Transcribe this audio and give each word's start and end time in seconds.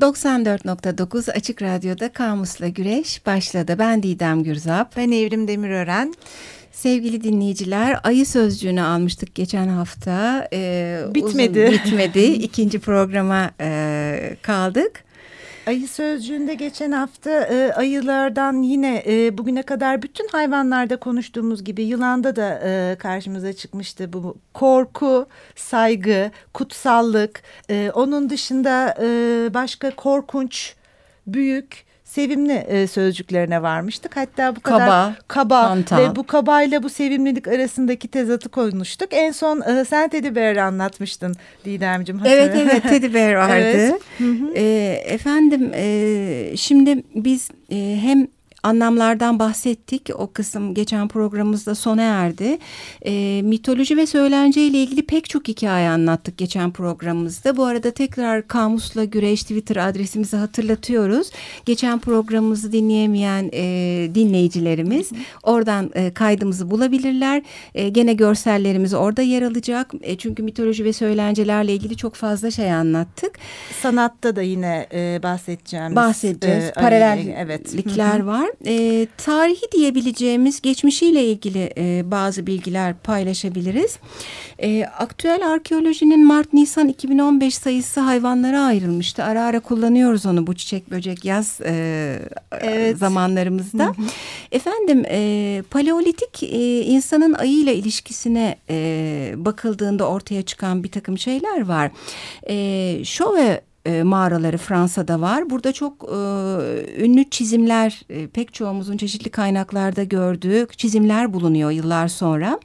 94.9 0.00 1.30
Açık 1.32 1.62
Radyo'da 1.62 2.12
Kamus'la 2.12 2.68
Güreş 2.68 3.26
başladı. 3.26 3.76
Ben 3.78 4.02
Didem 4.02 4.42
Gürzap. 4.42 4.96
Ben 4.96 5.10
Evrim 5.10 5.48
Demirören. 5.48 6.14
Sevgili 6.72 7.22
dinleyiciler, 7.22 8.00
ayı 8.04 8.26
sözcüğünü 8.26 8.82
almıştık 8.82 9.34
geçen 9.34 9.68
hafta. 9.68 10.48
Ee, 10.52 11.00
bitmedi. 11.14 11.60
Uzun, 11.60 11.72
bitmedi. 11.72 12.24
İkinci 12.24 12.78
programa 12.78 13.50
e, 13.60 14.36
kaldık. 14.42 15.04
Ayı 15.66 15.88
sözcüğünde 15.88 16.54
geçen 16.54 16.92
hafta 16.92 17.30
e, 17.30 17.72
ayılardan 17.72 18.62
yine 18.62 19.02
e, 19.06 19.38
bugüne 19.38 19.62
kadar 19.62 20.02
bütün 20.02 20.28
hayvanlarda 20.28 20.96
konuştuğumuz 20.96 21.64
gibi 21.64 21.82
yılanda 21.82 22.36
da 22.36 22.60
e, 22.64 22.96
karşımıza 22.98 23.52
çıkmıştı 23.52 24.12
bu 24.12 24.36
korku, 24.54 25.26
saygı, 25.56 26.30
kutsallık. 26.54 27.42
E, 27.70 27.90
onun 27.94 28.30
dışında 28.30 28.94
e, 29.00 29.08
başka 29.54 29.96
korkunç, 29.96 30.74
büyük 31.26 31.85
sevimli 32.16 32.52
e, 32.52 32.86
sözcüklerine 32.86 33.62
varmıştık. 33.62 34.16
Hatta 34.16 34.56
bu 34.56 34.60
kadar 34.60 34.86
kaba, 34.88 35.14
kaba 35.28 35.70
hantal. 35.70 35.98
ve 35.98 36.16
bu 36.16 36.26
kabayla 36.26 36.82
bu 36.82 36.88
sevimlilik 36.88 37.48
arasındaki 37.48 38.08
tezatı 38.08 38.48
konuştuk. 38.48 39.08
En 39.10 39.32
son 39.32 39.60
e, 39.60 39.84
sen 39.84 40.08
Teddy 40.08 40.34
Bear'ı 40.34 40.62
anlatmıştın 40.62 41.34
Didemciğim. 41.64 42.20
Evet 42.24 42.54
evet 42.56 42.82
Teddy 42.82 43.14
Bear 43.14 43.34
vardı. 43.48 43.54
evet. 43.54 44.02
E, 44.54 44.62
efendim 45.06 45.72
e, 45.74 46.56
şimdi 46.56 47.02
biz 47.14 47.50
e, 47.70 47.98
hem 48.02 48.28
anlamlardan 48.66 49.38
bahsettik. 49.38 50.10
O 50.14 50.32
kısım 50.32 50.74
geçen 50.74 51.08
programımızda 51.08 51.74
sona 51.74 52.02
erdi. 52.02 52.58
E, 53.06 53.42
mitoloji 53.42 53.96
ve 53.96 54.06
söylence 54.06 54.62
ile 54.66 54.78
ilgili 54.78 55.06
pek 55.06 55.28
çok 55.28 55.48
hikaye 55.48 55.88
anlattık 55.88 56.38
geçen 56.38 56.70
programımızda. 56.70 57.56
Bu 57.56 57.64
arada 57.64 57.90
tekrar 57.90 58.48
Kamusla 58.48 59.04
Güreş 59.04 59.42
Twitter 59.42 59.76
adresimizi 59.76 60.36
hatırlatıyoruz. 60.36 61.30
Geçen 61.66 61.98
programımızı 61.98 62.72
dinleyemeyen 62.72 63.50
e, 63.52 63.64
dinleyicilerimiz 64.14 65.12
oradan 65.42 65.90
e, 65.94 66.10
kaydımızı 66.14 66.70
bulabilirler. 66.70 67.42
E, 67.74 67.88
gene 67.88 68.14
görsellerimiz 68.14 68.94
orada 68.94 69.22
yer 69.22 69.42
alacak. 69.42 69.92
E, 70.02 70.16
çünkü 70.16 70.42
mitoloji 70.42 70.84
ve 70.84 70.92
söylencelerle 70.92 71.74
ilgili 71.74 71.96
çok 71.96 72.14
fazla 72.14 72.50
şey 72.50 72.72
anlattık. 72.72 73.32
Sanatta 73.82 74.36
da 74.36 74.42
yine 74.42 74.86
e, 74.92 75.20
bahsedeceğimiz. 75.22 75.96
Bahsedeceğiz. 75.96 76.64
E, 76.64 76.72
Paralellikler 76.72 78.20
var 78.20 78.55
e, 78.66 79.06
tarihi 79.18 79.72
diyebileceğimiz 79.72 80.60
geçmişiyle 80.60 81.24
ilgili 81.24 81.72
e, 81.78 82.10
bazı 82.10 82.46
bilgiler 82.46 82.94
paylaşabiliriz. 82.98 83.98
E, 84.58 84.84
aktüel 84.84 85.48
arkeolojinin 85.52 86.26
Mart-Nisan 86.26 86.88
2015 86.88 87.54
sayısı 87.54 88.00
hayvanlara 88.00 88.62
ayrılmıştı. 88.62 89.24
Ara 89.24 89.44
ara 89.44 89.60
kullanıyoruz 89.60 90.26
onu 90.26 90.46
bu 90.46 90.54
çiçek 90.54 90.90
böcek 90.90 91.24
yaz 91.24 91.60
e, 91.60 92.18
evet. 92.60 92.98
zamanlarımızda. 92.98 93.84
Hı 93.84 93.88
hı. 93.88 94.06
Efendim 94.52 95.04
e, 95.10 95.62
paleolitik 95.70 96.42
e, 96.42 96.80
insanın 96.80 97.32
ayıyla 97.32 97.72
ilişkisine 97.72 98.56
e, 98.70 99.34
bakıldığında 99.36 100.08
ortaya 100.08 100.42
çıkan 100.42 100.84
bir 100.84 100.90
takım 100.90 101.18
şeyler 101.18 101.66
var. 101.66 101.90
E, 102.48 103.04
Şove 103.04 103.60
e, 103.86 104.02
mağaraları 104.02 104.58
Fransa'da 104.58 105.20
var. 105.20 105.50
Burada 105.50 105.72
çok 105.72 106.04
e, 106.04 106.16
ünlü 107.04 107.30
çizimler 107.30 108.02
e, 108.10 108.26
pek 108.26 108.54
çoğumuzun 108.54 108.96
çeşitli 108.96 109.30
kaynaklarda 109.30 110.04
gördüğü 110.04 110.66
çizimler 110.76 111.32
bulunuyor 111.32 111.70
yıllar 111.70 112.08
sonra. 112.08 112.60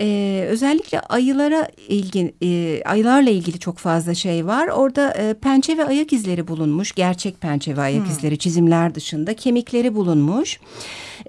E, 0.00 0.44
özellikle 0.48 1.00
ayılara 1.00 1.68
ilgin 1.88 2.34
e, 2.42 2.82
ayılarla 2.84 3.30
ilgili 3.30 3.58
çok 3.58 3.78
fazla 3.78 4.14
şey 4.14 4.46
var. 4.46 4.68
Orada 4.68 5.10
e, 5.10 5.34
pençe 5.34 5.78
ve 5.78 5.84
ayak 5.84 6.12
izleri 6.12 6.48
bulunmuş. 6.48 6.92
Gerçek 6.92 7.40
pençe 7.40 7.76
ve 7.76 7.80
ayak 7.80 8.04
hmm. 8.04 8.12
izleri 8.12 8.38
çizimler 8.38 8.94
dışında 8.94 9.34
kemikleri 9.34 9.94
bulunmuş. 9.94 10.60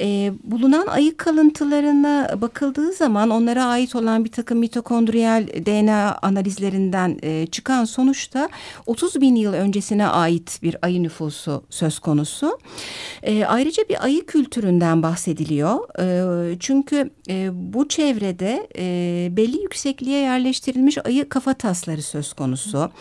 E, 0.02 0.32
bulunan 0.44 0.88
ayı 0.88 1.18
kalıntılarına 1.18 2.42
bakıldığı 2.42 2.94
zaman 2.94 3.30
onlara 3.30 3.66
ait 3.66 3.96
olan 3.96 4.26
bir 4.26 4.32
takım 4.32 4.60
mitokondriyal 4.60 5.48
DNA 5.48 6.18
analizlerinden 6.22 7.20
e, 7.22 7.48
çıkan 7.48 7.86
sonuçta 7.86 8.50
30 8.86 9.22
bin 9.22 9.36
yıl 9.36 9.54
öncesine 9.54 10.08
ait 10.08 10.60
bir 10.64 10.76
ayı 10.82 11.04
nüfusu 11.04 11.64
söz 11.70 12.00
konusu. 12.00 12.60
E, 13.24 13.46
ayrıca 13.46 13.84
bir 13.90 14.04
ayı 14.04 14.26
kültüründen 14.26 15.04
bahsediliyor. 15.04 16.00
E, 16.00 16.60
çünkü 16.60 17.10
e, 17.30 17.50
bu 17.54 17.88
çevrede 17.88 18.68
e, 18.78 19.28
belli 19.38 19.62
yüksekliğe 19.62 20.20
yerleştirilmiş 20.20 20.98
ayı 21.06 21.30
kafa 21.30 21.54
tasları 21.54 22.02
söz 22.02 22.34
konusu. 22.34 22.92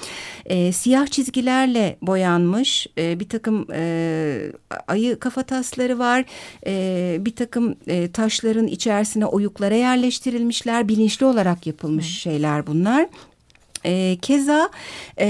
E, 0.47 0.72
siyah 0.72 1.07
çizgilerle 1.07 1.97
boyanmış 2.03 2.87
e, 2.99 3.21
bir 3.21 3.28
takım 3.28 3.67
e, 3.72 4.53
ayı 4.89 5.19
kafa 5.19 5.43
tasları 5.43 5.99
var. 5.99 6.25
E, 6.67 6.80
bir 7.21 7.37
takım 7.37 7.75
e, 7.87 8.11
taşların 8.11 8.67
içerisine 8.67 9.27
oyuklara 9.27 9.75
yerleştirilmişler. 9.75 10.89
Bilinçli 10.89 11.27
olarak 11.27 11.67
yapılmış 11.67 12.07
Hı. 12.07 12.11
şeyler 12.11 12.67
bunlar. 12.67 13.09
E, 13.85 14.17
keza 14.23 14.71
e, 15.21 15.27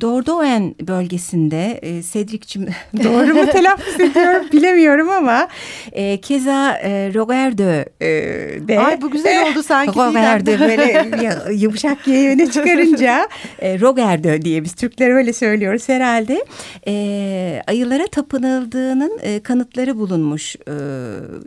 Dordoğan 0.00 0.74
bölgesinde 0.80 1.78
e, 1.82 2.02
Cedric'cim 2.02 2.66
doğru 3.04 3.34
mu 3.34 3.46
telaffuz 3.46 4.00
ediyorum 4.00 4.46
bilemiyorum 4.52 5.10
ama 5.10 5.48
e, 5.92 6.20
keza 6.20 6.72
e, 6.72 7.14
Rogerde'de 7.14 8.78
Ay 8.80 9.02
bu 9.02 9.10
güzel 9.10 9.50
oldu 9.50 9.62
sanki. 9.62 9.98
Rogerde 9.98 10.60
böyle 10.60 11.06
yumuşak 11.54 12.08
yayını 12.08 12.50
çıkarınca 12.50 13.28
e, 13.58 13.80
Rogerde 13.80 14.42
diye 14.42 14.64
biz 14.64 14.74
Türkler 14.74 15.10
öyle 15.10 15.32
söylüyoruz 15.32 15.88
herhalde. 15.88 16.44
E, 16.86 17.62
ayılara 17.66 18.06
tapınıldığının 18.06 19.18
e, 19.22 19.40
kanıtları 19.40 19.98
bulunmuş. 19.98 20.56
E, 20.56 20.74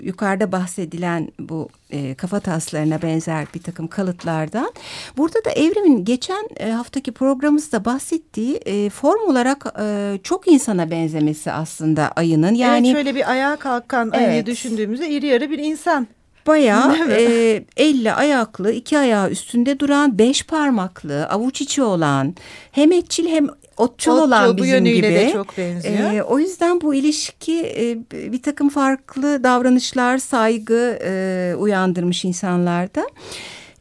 yukarıda 0.01 0.51
bahsedilen 0.51 1.31
bu 1.39 1.69
e, 1.89 2.15
kafa 2.15 2.39
taslarına 2.39 3.01
benzer 3.01 3.45
bir 3.55 3.61
takım 3.63 3.87
kalıtlardan. 3.87 4.71
Burada 5.17 5.45
da 5.45 5.51
evrimin 5.51 6.05
geçen 6.05 6.49
e, 6.57 6.71
haftaki 6.71 7.11
programımızda 7.11 7.85
bahsettiği 7.85 8.55
e, 8.55 8.89
form 8.89 9.29
olarak 9.29 9.65
e, 9.81 10.19
çok 10.23 10.47
insana 10.47 10.91
benzemesi 10.91 11.51
aslında 11.51 12.11
ayının. 12.11 12.53
Yani 12.53 12.87
evet, 12.87 12.97
şöyle 12.97 13.15
bir 13.15 13.31
ayağa 13.31 13.55
kalkan 13.55 14.11
evet. 14.13 14.27
ayıyı 14.27 14.45
düşündüğümüzde 14.45 15.09
iri 15.09 15.27
yarı 15.27 15.49
bir 15.49 15.59
insan. 15.59 16.07
Bayağı 16.47 17.09
e, 17.11 17.63
elle 17.77 18.13
ayaklı, 18.13 18.71
iki 18.71 18.97
ayağı 18.97 19.29
üstünde 19.29 19.79
duran, 19.79 20.19
beş 20.19 20.45
parmaklı, 20.45 21.27
avuç 21.27 21.61
içi 21.61 21.83
olan, 21.83 22.35
hem 22.71 22.91
etçil 22.91 23.27
hem 23.27 23.47
otçul 23.79 24.11
Otçul, 24.11 24.27
olan 24.27 24.57
bizim 24.57 24.57
bu 24.57 24.65
yönüyle 24.65 25.07
gibi. 25.07 25.15
de 25.15 25.31
çok 25.31 25.57
benziyor. 25.57 26.13
E, 26.13 26.23
o 26.23 26.39
yüzden 26.39 26.81
bu 26.81 26.93
ilişki 26.93 27.61
e, 27.61 27.97
bir 28.31 28.41
takım 28.41 28.69
farklı 28.69 29.43
davranışlar, 29.43 30.17
saygı 30.17 30.99
e, 31.03 31.53
uyandırmış 31.57 32.25
insanlarda. 32.25 33.07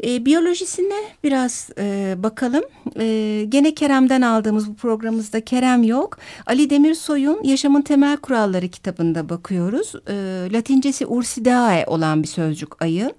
E, 0.05 0.25
biyolojisine 0.25 1.03
biraz 1.25 1.71
e, 1.79 2.15
bakalım. 2.19 2.65
E, 3.01 3.45
gene 3.49 3.75
Kerem'den 3.75 4.23
aldığımız 4.23 4.71
bu 4.71 4.75
programımızda 4.75 5.41
Kerem 5.41 5.83
yok. 5.83 6.19
Ali 6.47 6.71
Demirsoy'un 6.71 7.43
Yaşamın 7.45 7.83
Temel 7.83 8.17
Kuralları 8.17 8.69
kitabında 8.69 9.29
bakıyoruz. 9.29 9.93
E, 10.09 10.15
Latincesi 10.53 11.07
Ursidae 11.07 11.85
olan 11.87 12.23
bir 12.23 12.29
sözcük 12.29 12.83
ayı 12.83 13.13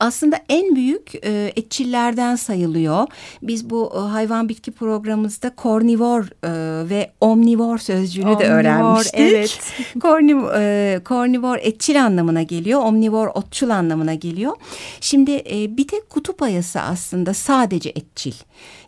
aslında 0.00 0.40
en 0.48 0.76
büyük 0.76 1.14
e, 1.14 1.52
etçillerden 1.56 2.36
sayılıyor. 2.36 3.06
Biz 3.42 3.70
bu 3.70 3.92
e, 3.96 3.98
hayvan 3.98 4.48
bitki 4.48 4.72
programımızda 4.72 5.54
kornivor 5.54 6.24
e, 6.24 6.88
ve 6.88 7.12
omnivor 7.20 7.78
sözcüğünü 7.78 8.26
omnivor, 8.26 8.40
de 8.40 8.48
öğrenmiştik. 8.48 9.20
Evet. 9.20 9.72
Korniv, 10.00 10.38
e, 10.54 11.00
kornivor 11.04 11.58
etçil 11.58 12.04
anlamına 12.04 12.42
geliyor. 12.42 12.80
Omnivor 12.84 13.28
otçul 13.34 13.70
anlamına 13.70 14.14
geliyor. 14.14 14.56
Şimdi 15.00 15.30
e, 15.30 15.76
bir 15.76 15.88
tek 15.88 16.10
kutup 16.10 16.42
ayısı 16.42 16.80
aslında 16.80 17.34
sadece 17.34 17.88
etçil. 17.88 18.34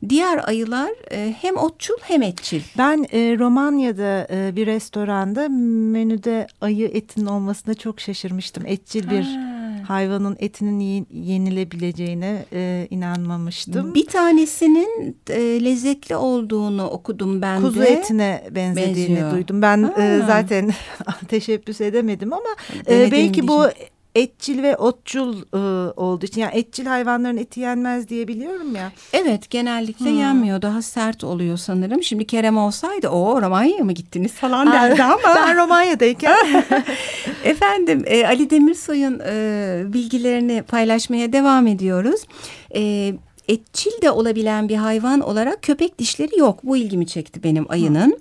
Diğer 0.09 0.49
ayılar 0.49 0.91
e, 1.12 1.34
hem 1.41 1.56
otçul 1.56 1.97
hem 2.03 2.22
etçil. 2.22 2.60
Ben 2.78 3.06
e, 3.12 3.38
Romanya'da 3.38 4.26
e, 4.31 4.56
bir 4.56 4.67
restoranda 4.67 5.49
menüde 5.49 6.46
ayı 6.61 6.87
etinin 6.88 7.26
olmasına 7.26 7.75
çok 7.75 8.00
şaşırmıştım. 8.00 8.67
Etçil 8.67 9.11
bir 9.11 9.50
hayvanın 9.90 10.37
etinin 10.38 11.06
yenilebileceğine 11.10 12.44
e, 12.52 12.87
inanmamıştım. 12.90 13.94
Bir 13.94 14.06
tanesinin 14.06 15.16
e, 15.31 15.64
lezzetli 15.64 16.16
olduğunu 16.16 16.87
okudum 16.87 17.42
ben 17.42 17.60
Kuzu 17.60 17.81
de. 17.81 17.84
Kuzu 17.87 17.98
etine 17.98 18.44
benzediğini 18.50 19.08
Benziyor. 19.10 19.32
duydum. 19.32 19.62
Ben 19.62 19.94
e, 19.98 20.22
zaten 20.26 20.70
teşebbüs 21.28 21.81
edemedim 21.81 22.32
ama 22.32 22.56
e, 22.90 23.12
belki 23.12 23.48
bu 23.48 23.66
etçil 24.15 24.62
ve 24.62 24.77
otçul 24.77 25.37
e, 25.55 25.59
olduğu 25.97 26.27
için 26.27 26.41
yani 26.41 26.55
etçil 26.55 26.87
hayvanların 26.87 27.37
eti 27.37 27.61
yenmez 27.61 28.09
diye 28.09 28.29
biliyorum 28.29 28.77
ya. 28.77 28.93
Evet 29.12 29.51
genellikle 29.51 30.11
hmm. 30.11 30.19
yenmiyor 30.19 30.62
daha 30.62 30.83
sert 30.83 31.25
oluyor 31.25 31.57
sanırım. 31.57 32.03
Şimdi 32.03 32.27
Kerem 32.27 32.59
olsaydı 32.59 33.09
o 33.09 33.43
Romanya'ya 33.43 33.85
mı 33.85 33.93
gittiniz 33.93 34.33
falan 34.33 34.73
derdi 34.73 35.03
ama. 35.03 35.19
ben 35.37 35.57
Romanya'dayken. 35.57 36.37
Efendim 37.45 38.03
e, 38.07 38.27
Ali 38.27 38.51
Demirsoy'un 38.51 39.21
e, 39.27 39.83
bilgilerini 39.87 40.62
paylaşmaya 40.62 41.33
devam 41.33 41.67
ediyoruz. 41.67 42.21
E, 42.75 43.12
etçil 43.49 44.03
de 44.03 44.11
olabilen 44.11 44.69
bir 44.69 44.77
hayvan 44.77 45.21
olarak 45.21 45.62
köpek 45.62 45.99
dişleri 45.99 46.39
yok. 46.39 46.61
Bu 46.62 46.77
ilgimi 46.77 47.07
çekti 47.07 47.43
benim 47.43 47.67
ayının. 47.69 48.19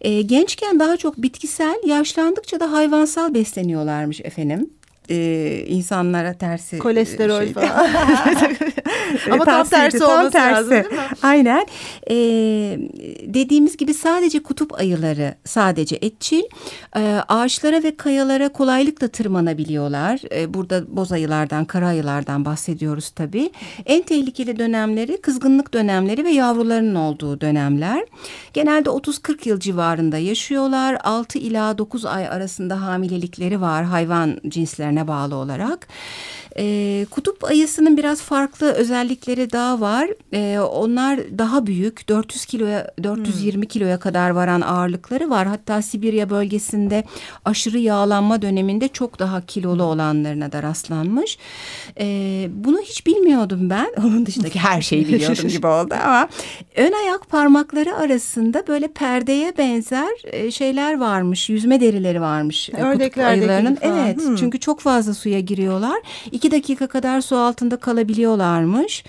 E, 0.00 0.22
gençken 0.22 0.80
daha 0.80 0.96
çok 0.96 1.16
bitkisel, 1.16 1.76
yaşlandıkça 1.86 2.60
da 2.60 2.72
hayvansal 2.72 3.34
besleniyorlarmış 3.34 4.20
efendim 4.20 4.70
e, 5.08 5.64
insanlara 5.68 6.34
tersi 6.34 6.78
kolesterol 6.78 7.44
şey. 7.44 7.52
falan. 7.52 7.88
Ama 9.30 9.44
tam 9.44 9.66
tersi 9.66 9.98
tam 9.98 10.10
olması 10.10 10.30
tersi. 10.30 10.54
lazım 10.56 10.70
değil 10.70 10.84
mi? 10.84 10.98
Aynen. 11.22 11.66
E, 12.10 12.14
dediğimiz 13.34 13.76
gibi 13.76 13.94
sadece 13.94 14.42
kutup 14.42 14.80
ayıları 14.80 15.34
sadece 15.44 15.96
etçil. 15.96 16.42
E, 16.96 17.00
ağaçlara 17.28 17.82
ve 17.82 17.96
kayalara 17.96 18.48
kolaylıkla 18.48 19.08
tırmanabiliyorlar. 19.08 20.20
E, 20.34 20.54
burada 20.54 20.96
boz 20.96 21.12
ayılardan, 21.12 21.64
kara 21.64 21.86
ayılardan 21.86 22.44
bahsediyoruz 22.44 23.10
tabii. 23.10 23.50
En 23.86 24.02
tehlikeli 24.02 24.58
dönemleri 24.58 25.20
kızgınlık 25.20 25.74
dönemleri 25.74 26.24
ve 26.24 26.30
yavrularının 26.30 26.94
olduğu 26.94 27.40
dönemler. 27.40 28.04
Genelde 28.52 28.88
30-40 28.88 29.48
yıl 29.48 29.60
civarında 29.60 30.18
yaşıyorlar. 30.18 30.98
6 31.04 31.38
ila 31.38 31.78
9 31.78 32.06
ay 32.06 32.28
arasında 32.28 32.82
hamilelikleri 32.82 33.60
var 33.60 33.84
hayvan 33.84 34.40
cinslerine 34.48 34.97
bağlı 35.06 35.34
olarak. 35.34 35.88
E, 36.58 37.06
kutup 37.10 37.44
ayısının 37.44 37.96
biraz 37.96 38.20
farklı 38.20 38.72
özellikleri 38.72 39.52
daha 39.52 39.80
var. 39.80 40.08
E, 40.32 40.60
onlar 40.60 41.20
daha 41.38 41.66
büyük 41.66 42.08
400 42.08 42.44
kiloya 42.44 42.90
420 43.02 43.62
hmm. 43.62 43.68
kiloya 43.68 43.98
kadar 43.98 44.30
varan 44.30 44.60
ağırlıkları 44.60 45.30
var. 45.30 45.46
Hatta 45.46 45.82
Sibirya 45.82 46.30
bölgesinde 46.30 47.04
aşırı 47.44 47.78
yağlanma 47.78 48.42
döneminde 48.42 48.88
çok 48.88 49.18
daha 49.18 49.46
kilolu 49.46 49.82
olanlarına 49.82 50.52
da 50.52 50.62
rastlanmış. 50.62 51.38
E, 52.00 52.06
bunu 52.50 52.80
hiç 52.80 53.06
bilmiyordum 53.06 53.70
ben. 53.70 53.88
Onun 53.98 54.26
dışındaki 54.26 54.58
her 54.58 54.82
şeyi 54.82 55.08
biliyordum 55.08 55.48
gibi 55.48 55.66
oldu 55.66 55.94
ama 56.04 56.28
ön 56.76 56.92
ayak 56.92 57.28
parmakları 57.28 57.96
arasında 57.96 58.64
böyle 58.68 58.88
perdeye 58.88 59.52
benzer 59.58 60.08
e, 60.24 60.50
şeyler 60.50 60.98
varmış. 60.98 61.50
Yüzme 61.50 61.80
derileri 61.80 62.20
varmış. 62.20 62.70
Ördeklerdeki 62.70 63.78
Evet. 63.80 64.24
Hmm. 64.24 64.36
Çünkü 64.36 64.60
çok 64.60 64.80
fazla 64.80 65.14
suya 65.14 65.40
giriyorlar. 65.40 65.98
İki 66.38 66.50
dakika 66.50 66.86
kadar 66.86 67.20
su 67.20 67.36
altında 67.36 67.76
kalabiliyorlarmış. 67.76 69.04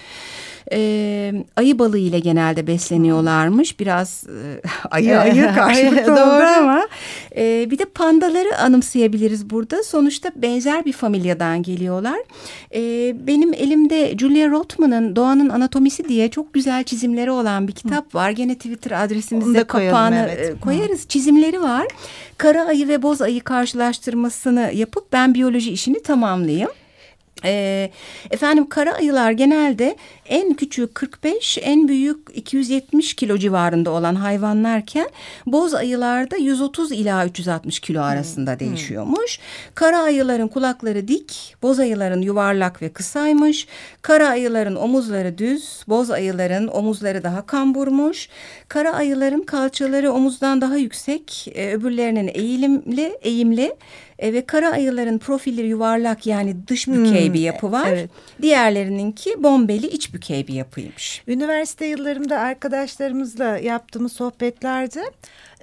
E, 0.72 1.34
ayı 1.56 1.80
balığı 1.80 1.98
ile 1.98 2.20
genelde 2.20 2.68
besleniyorlarmış. 2.68 3.80
Biraz 3.80 4.24
e, 4.28 4.62
ayı 4.92 5.20
ayı 5.20 5.56
karşılıklı 5.56 6.14
oldu 6.14 6.44
ama. 6.60 6.88
E, 7.36 7.72
bir 7.72 7.78
de 7.78 7.86
pandaları 7.86 8.58
anımsayabiliriz 8.58 9.50
burada. 9.50 9.84
Sonuçta 9.84 10.32
benzer 10.36 10.86
bir 10.86 10.94
familyadan 10.94 11.64
geliyorlar. 11.64 12.20
E, 12.76 12.82
benim 13.28 13.54
elimde 13.54 14.18
Julia 14.18 14.50
Rothman'ın 14.50 15.16
Doğanın 15.16 15.50
Anatomisi 15.50 16.10
diye 16.10 16.30
çok 16.30 16.54
güzel 16.54 16.84
çizimleri 16.84 17.32
olan 17.32 17.68
bir 17.68 17.74
kitap 17.74 18.16
var. 18.16 18.30
Gene 18.30 18.56
Twitter 18.56 19.04
adresimizde 19.04 19.64
kapağını 19.64 20.30
evet. 20.30 20.56
E, 20.58 20.60
koyarız. 20.60 21.04
Hı. 21.04 21.08
Çizimleri 21.08 21.62
var. 21.62 21.88
Kara 22.38 22.66
ayı 22.66 22.88
ve 22.88 23.02
boz 23.02 23.22
ayı 23.22 23.42
karşılaştırmasını 23.42 24.72
yapıp 24.74 25.14
ben 25.14 25.34
biyoloji 25.34 25.72
işini 25.72 26.04
tamamlayayım. 26.04 26.70
E, 27.46 27.92
efendim 28.32 28.70
kara 28.70 28.94
ayılar 28.94 29.32
genelde 29.32 29.96
en 30.30 30.54
küçük 30.54 30.96
45, 30.96 31.58
en 31.62 31.88
büyük 31.88 32.18
270 32.34 33.14
kilo 33.14 33.38
civarında 33.38 33.92
olan 33.92 34.16
hayvanlarken 34.16 35.10
boz 35.46 35.74
ayılarda 35.74 36.38
130 36.38 36.92
ila 36.92 37.26
360 37.26 37.80
kilo 37.80 38.02
arasında 38.02 38.52
hmm. 38.52 38.60
değişiyormuş. 38.60 39.40
Hmm. 39.40 39.46
Kara 39.76 40.00
ayıların 40.00 40.48
kulakları 40.48 41.08
dik, 41.08 41.56
boz 41.62 41.80
ayıların 41.80 42.22
yuvarlak 42.22 42.82
ve 42.82 42.90
kısaymış. 42.90 43.68
Kara 44.02 44.28
ayıların 44.28 44.76
omuzları 44.76 45.38
düz, 45.38 45.84
boz 45.88 46.12
ayıların 46.12 46.68
omuzları 46.68 47.24
daha 47.24 47.46
kamburmuş. 47.46 48.30
Kara 48.68 48.94
ayıların 48.94 49.42
kalçaları 49.42 50.12
omuzdan 50.12 50.62
daha 50.62 50.78
yüksek, 50.78 51.48
e, 51.56 51.74
öbürlerinin 51.74 52.32
eğilimli, 52.34 53.18
eğimli 53.22 53.76
e, 54.20 54.34
ve 54.34 54.46
kara 54.46 54.72
ayıların 54.72 55.18
profilleri 55.18 55.68
yuvarlak 55.68 56.28
yani 56.28 56.68
dış 56.68 56.88
bükey 56.88 57.28
hmm, 57.28 57.34
bir 57.34 57.40
yapı 57.40 57.72
var. 57.72 57.88
Evet. 57.90 58.10
Diğerlerininki 58.42 59.44
bombeli 59.44 59.88
iç 59.88 60.14
bükey 60.14 60.19
bir 60.30 60.54
yapıymış. 60.54 61.24
Üniversite 61.28 61.86
yıllarımda 61.86 62.40
arkadaşlarımızla 62.40 63.58
yaptığımız 63.58 64.14
sohbetlerde 64.14 65.04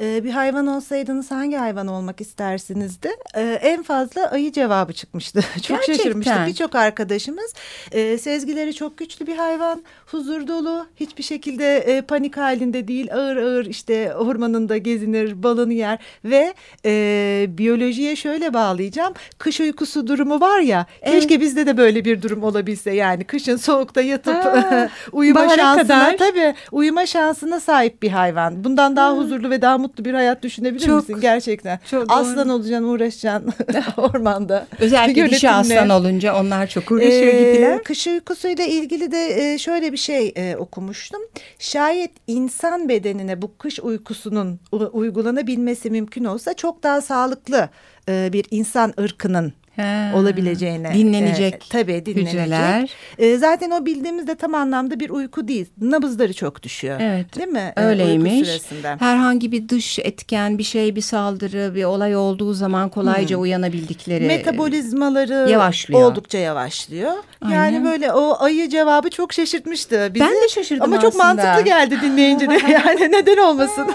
e, 0.00 0.24
bir 0.24 0.30
hayvan 0.30 0.66
olsaydınız 0.66 1.30
hangi 1.30 1.56
hayvan 1.56 1.86
olmak 1.86 2.20
istersinizdi? 2.20 3.08
E, 3.34 3.40
en 3.42 3.82
fazla 3.82 4.30
ayı 4.30 4.52
cevabı 4.52 4.92
çıkmıştı. 4.92 5.40
çok 5.54 5.68
Gerçekten. 5.68 5.94
şaşırmıştık. 5.94 6.46
Birçok 6.46 6.74
arkadaşımız 6.74 7.54
e, 7.92 8.18
sezgileri 8.18 8.74
çok 8.74 8.98
güçlü 8.98 9.26
bir 9.26 9.36
hayvan, 9.36 9.82
huzur 10.06 10.48
dolu, 10.48 10.86
hiçbir 10.96 11.22
şekilde 11.22 11.76
e, 11.76 12.00
panik 12.02 12.36
halinde 12.36 12.88
değil, 12.88 13.14
ağır 13.14 13.36
ağır 13.36 13.66
işte 13.66 14.14
ormanında 14.14 14.76
gezinir, 14.76 15.42
balını 15.42 15.72
yer 15.72 15.98
ve 16.24 16.54
e, 16.84 17.46
biyolojiye 17.48 18.16
şöyle 18.16 18.54
bağlayacağım. 18.54 19.14
Kış 19.38 19.60
uykusu 19.60 20.06
durumu 20.06 20.40
var 20.40 20.60
ya, 20.60 20.86
evet. 21.02 21.14
keşke 21.14 21.40
bizde 21.40 21.66
de 21.66 21.76
böyle 21.76 22.04
bir 22.04 22.22
durum 22.22 22.42
olabilse 22.42 22.90
yani 22.90 23.24
kışın 23.24 23.56
soğukta 23.56 24.00
yatıp 24.00 24.34
uyuma 25.12 25.48
şansına 25.48 25.84
kadar. 25.84 26.16
tabii 26.16 26.54
uyuma 26.72 27.06
şansına 27.06 27.60
sahip 27.60 28.02
bir 28.02 28.10
hayvan. 28.10 28.64
Bundan 28.64 28.96
daha 28.96 29.16
huzurlu 29.16 29.50
ve 29.50 29.62
daha 29.62 29.78
mutlu 29.78 30.04
bir 30.04 30.14
hayat 30.14 30.42
düşünebilir 30.42 30.86
çok, 30.86 31.08
misin 31.08 31.20
gerçekten? 31.20 31.78
Çok 31.90 32.12
aslan 32.12 32.48
doğru. 32.48 32.54
olacaksın, 32.54 32.84
uğraşacaksın 32.84 33.54
ormanda. 33.96 34.66
Özellikle 34.80 35.30
dişi 35.30 35.50
aslan 35.50 35.90
olunca 35.90 36.40
onlar 36.40 36.66
çok 36.66 36.90
uğraşıyor 36.90 37.34
ee, 37.34 37.52
gibiler. 37.52 37.82
Kış 37.82 38.06
uykusuyla 38.06 38.64
ilgili 38.64 39.12
de 39.12 39.52
e, 39.52 39.58
şöyle 39.58 39.92
bir 39.92 39.96
şey 39.96 40.32
e, 40.36 40.56
okumuştum. 40.56 41.22
Şayet 41.58 42.10
insan 42.26 42.88
bedenine 42.88 43.42
bu 43.42 43.56
kış 43.58 43.80
uykusunun 43.80 44.60
uygulanabilmesi 44.92 45.90
mümkün 45.90 46.24
olsa 46.24 46.54
çok 46.54 46.82
daha 46.82 47.00
sağlıklı 47.00 47.68
e, 48.08 48.30
bir 48.32 48.44
insan 48.50 48.94
ırkının 49.00 49.52
He. 49.76 50.14
olabileceğine. 50.14 50.94
Dinlenecek. 50.94 51.54
E, 51.54 51.58
tabii 51.70 52.06
dinlenecek. 52.06 52.32
Hücreler. 52.32 52.90
E, 53.18 53.36
zaten 53.36 53.70
o 53.70 53.86
bildiğimizde 53.86 54.34
tam 54.34 54.54
anlamda 54.54 55.00
bir 55.00 55.10
uyku 55.10 55.48
değil. 55.48 55.66
Nabızları 55.80 56.32
çok 56.32 56.62
düşüyor. 56.62 57.00
Evet. 57.00 57.36
Değil 57.36 57.48
mi? 57.48 57.72
E, 57.76 57.82
Öyleymiş. 57.82 58.48
E, 58.48 58.96
Herhangi 58.98 59.52
bir 59.52 59.68
dış 59.68 59.98
etken 59.98 60.58
bir 60.58 60.62
şey 60.62 60.96
bir 60.96 61.00
saldırı 61.00 61.74
bir 61.74 61.84
olay 61.84 62.16
olduğu 62.16 62.54
zaman 62.54 62.88
kolayca 62.88 63.36
hmm. 63.36 63.42
uyanabildikleri. 63.42 64.26
Metabolizmaları 64.26 65.50
yavaşlıyor. 65.50 66.02
oldukça 66.02 66.38
yavaşlıyor. 66.38 67.12
Aynen. 67.42 67.56
Yani 67.56 67.84
böyle 67.84 68.12
o 68.12 68.36
ayı 68.42 68.68
cevabı 68.68 69.10
çok 69.10 69.32
şaşırtmıştı 69.32 70.10
bizi. 70.14 70.24
Ben 70.24 70.42
de 70.42 70.48
şaşırdım 70.48 70.84
Ama 70.84 70.96
aslında. 70.96 71.10
çok 71.10 71.20
mantıklı 71.20 71.64
geldi 71.64 71.98
dinleyince 72.02 72.50
de 72.50 72.54
yani 72.72 73.12
neden 73.12 73.36
olmasın. 73.36 73.88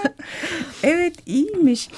evet 0.82 1.14
iyiymiş. 1.26 1.88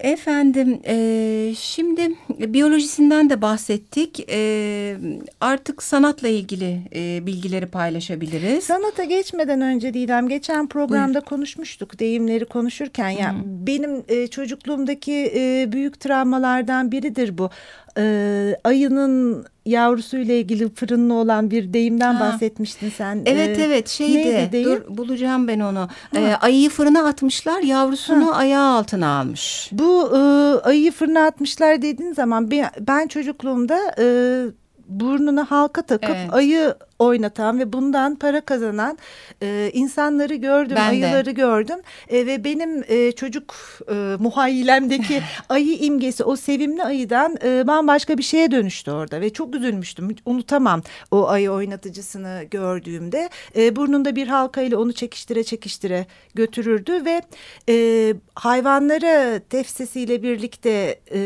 Efendim 0.00 0.80
e, 0.86 1.54
şimdi 1.58 2.10
biyolojisinden 2.30 3.30
de 3.30 3.42
bahsettik. 3.42 4.30
E, 4.30 4.96
artık 5.40 5.82
sanatla 5.82 6.28
ilgili 6.28 6.80
e, 6.94 7.26
bilgileri 7.26 7.66
paylaşabiliriz. 7.66 8.64
Sanata 8.64 9.04
geçmeden 9.04 9.60
önce 9.60 9.94
Didem 9.94 10.28
geçen 10.28 10.66
programda 10.66 11.14
Buyur. 11.14 11.24
konuşmuştuk 11.24 11.98
deyimleri 11.98 12.44
konuşurken. 12.44 13.08
Ya 13.08 13.18
yani 13.20 13.42
benim 13.44 14.04
e, 14.08 14.26
çocukluğumdaki 14.26 15.32
e, 15.34 15.72
büyük 15.72 16.00
travmalardan 16.00 16.92
biridir 16.92 17.38
bu 17.38 17.50
e, 17.98 18.56
ayının 18.64 19.44
yavrusuyla 19.66 20.34
ilgili 20.34 20.74
fırınlı 20.74 21.14
olan 21.14 21.50
bir 21.50 21.72
deyimden 21.72 22.14
ha. 22.14 22.20
bahsetmiştin 22.20 22.90
sen. 22.90 23.22
Evet 23.26 23.58
ee, 23.58 23.62
evet 23.62 23.88
şeydi 23.88 24.64
dur 24.64 24.82
bulacağım 24.88 25.48
ben 25.48 25.60
onu. 25.60 25.88
Ee, 26.16 26.34
ayıyı 26.40 26.70
fırına 26.70 27.08
atmışlar 27.08 27.60
yavrusunu 27.60 28.26
ha. 28.26 28.36
ayağı 28.36 28.78
altına 28.78 29.18
almış. 29.20 29.68
Bu 29.72 30.16
e, 30.16 30.18
ayıyı 30.68 30.92
fırına 30.92 31.24
atmışlar 31.24 31.82
dediğin 31.82 32.12
zaman 32.12 32.50
ben, 32.50 32.70
ben 32.80 33.06
çocukluğumda 33.06 33.78
e, 33.98 34.04
burnuna 34.90 35.50
halka 35.50 35.82
takıp 35.82 36.16
evet. 36.16 36.32
ayı 36.32 36.74
oynatan 36.98 37.58
ve 37.58 37.72
bundan 37.72 38.14
para 38.14 38.40
kazanan 38.40 38.98
e, 39.42 39.70
insanları 39.72 40.34
gördüm, 40.34 40.76
ben 40.76 40.88
ayıları 40.88 41.26
de. 41.26 41.32
gördüm 41.32 41.78
e, 42.08 42.26
ve 42.26 42.44
benim 42.44 42.84
e, 42.88 43.12
çocuk 43.12 43.54
e, 43.90 44.16
muhayyilemdeki 44.18 45.22
ayı 45.48 45.76
imgesi 45.76 46.24
o 46.24 46.36
sevimli 46.36 46.84
ayıdan 46.84 47.36
e, 47.44 47.66
bambaşka 47.66 48.18
bir 48.18 48.22
şeye 48.22 48.50
dönüştü 48.50 48.90
orada 48.90 49.20
ve 49.20 49.30
çok 49.32 49.54
üzülmüştüm. 49.54 50.16
Unutamam 50.26 50.82
o 51.10 51.28
ayı 51.28 51.50
oynatıcısını 51.50 52.44
gördüğümde 52.50 53.30
e, 53.56 53.76
burnunda 53.76 54.16
bir 54.16 54.26
halka 54.26 54.62
ile 54.62 54.76
onu 54.76 54.92
çekiştire 54.92 55.44
çekiştire 55.44 56.06
götürürdü 56.34 57.04
ve 57.04 57.22
e, 57.68 58.14
hayvanlara 58.34 59.38
tefsesiyle 59.38 60.22
birlikte 60.22 61.00
e, 61.14 61.20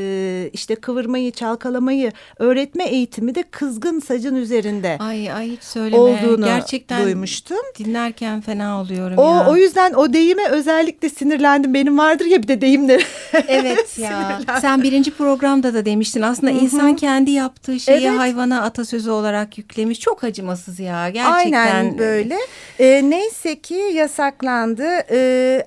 işte 0.55 0.75
kıvırmayı, 0.75 1.33
çalkalamayı 1.33 2.13
öğretme 2.39 2.85
eğitimi 2.85 3.35
de 3.35 3.43
kızgın 3.43 4.01
sacın 4.01 4.35
üzerinde. 4.35 4.97
Ay 5.01 5.33
ay 5.33 5.51
hiç 5.51 5.63
Söyleme. 5.63 6.03
olduğunu 6.03 6.45
Gerçekten 6.45 7.05
duymuştum. 7.05 7.59
Dinlerken 7.79 8.41
fena 8.41 8.81
oluyorum 8.81 9.19
o, 9.19 9.35
ya. 9.35 9.51
O 9.51 9.57
yüzden 9.57 9.93
o 9.93 10.13
deyime 10.13 10.49
özellikle 10.49 11.09
sinirlendim. 11.09 11.75
Benim 11.75 11.99
vardır 11.99 12.25
ya 12.25 12.43
bir 12.43 12.49
de 12.49 12.61
deyimler. 12.61 13.07
Evet 13.49 13.99
ya. 13.99 14.41
Sen 14.61 14.83
birinci 14.83 15.11
programda 15.11 15.75
da 15.75 15.85
demiştin. 15.85 16.23
Aslında 16.23 16.53
Hı 16.53 16.57
-hı. 16.57 16.61
insan 16.61 16.97
kendi 16.97 17.31
yaptığı 17.31 17.81
şeyi 17.81 18.07
evet. 18.07 18.19
hayvana 18.19 18.63
atasözü 18.63 19.11
olarak 19.11 19.59
yüklemiş. 19.59 20.01
Çok 20.01 20.25
acımasız 20.25 20.81
ya. 20.81 21.11
Gerçekten. 21.11 21.53
Aynen 21.53 21.99
böyle. 21.99 22.39
Ee, 22.79 23.11
neyse 23.11 23.61
ki 23.61 23.75
yasaklandı. 23.75 24.89
Ee, 25.11 25.67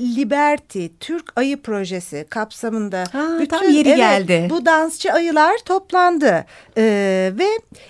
Liberty 0.00 0.86
Türk 1.00 1.32
Ayı 1.36 1.62
Projesi 1.62 2.26
kapsamında 2.30 3.04
ha, 3.12 3.36
bütün 3.40 3.46
tam 3.46 3.70
yeri 3.70 3.88
evet, 3.88 3.98
geldi. 3.98 4.46
Bu 4.50 4.66
dansçı 4.66 5.12
ayılar 5.12 5.58
toplandı 5.64 6.44
ee, 6.78 7.32
ve 7.38 7.46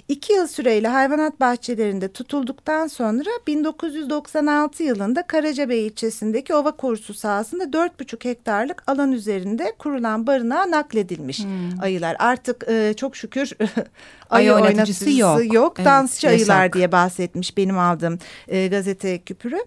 iki 0.09 0.33
yıl 0.33 0.47
süreyle 0.47 0.89
hayvanat 0.89 1.41
bahçelerinde 1.41 2.09
tutulduktan 2.13 2.87
sonra 2.87 3.31
1996 3.47 4.83
yılında 4.83 5.23
Karacabey 5.23 5.87
ilçesindeki 5.87 6.55
ova 6.55 6.73
korusu 6.73 7.15
sahasında 7.15 7.65
4,5 7.65 8.25
hektarlık 8.25 8.83
alan 8.87 9.13
üzerinde 9.13 9.73
kurulan 9.79 10.27
barınağa 10.27 10.71
nakledilmiş 10.71 11.45
hmm. 11.45 11.83
ayılar. 11.83 12.17
Artık 12.19 12.65
e, 12.69 12.95
çok 12.97 13.17
şükür 13.17 13.53
ayı, 13.61 14.55
ayı 14.55 14.65
oynatıcısı 14.65 15.11
yok. 15.11 15.55
yok. 15.55 15.75
Evet, 15.79 15.87
Dansçı 15.87 16.27
yasak. 16.27 16.51
ayılar 16.51 16.73
diye 16.73 16.93
bahsetmiş 16.93 17.57
benim 17.57 17.79
aldığım 17.79 18.19
e, 18.49 18.67
gazete 18.67 19.19
küpürü. 19.19 19.59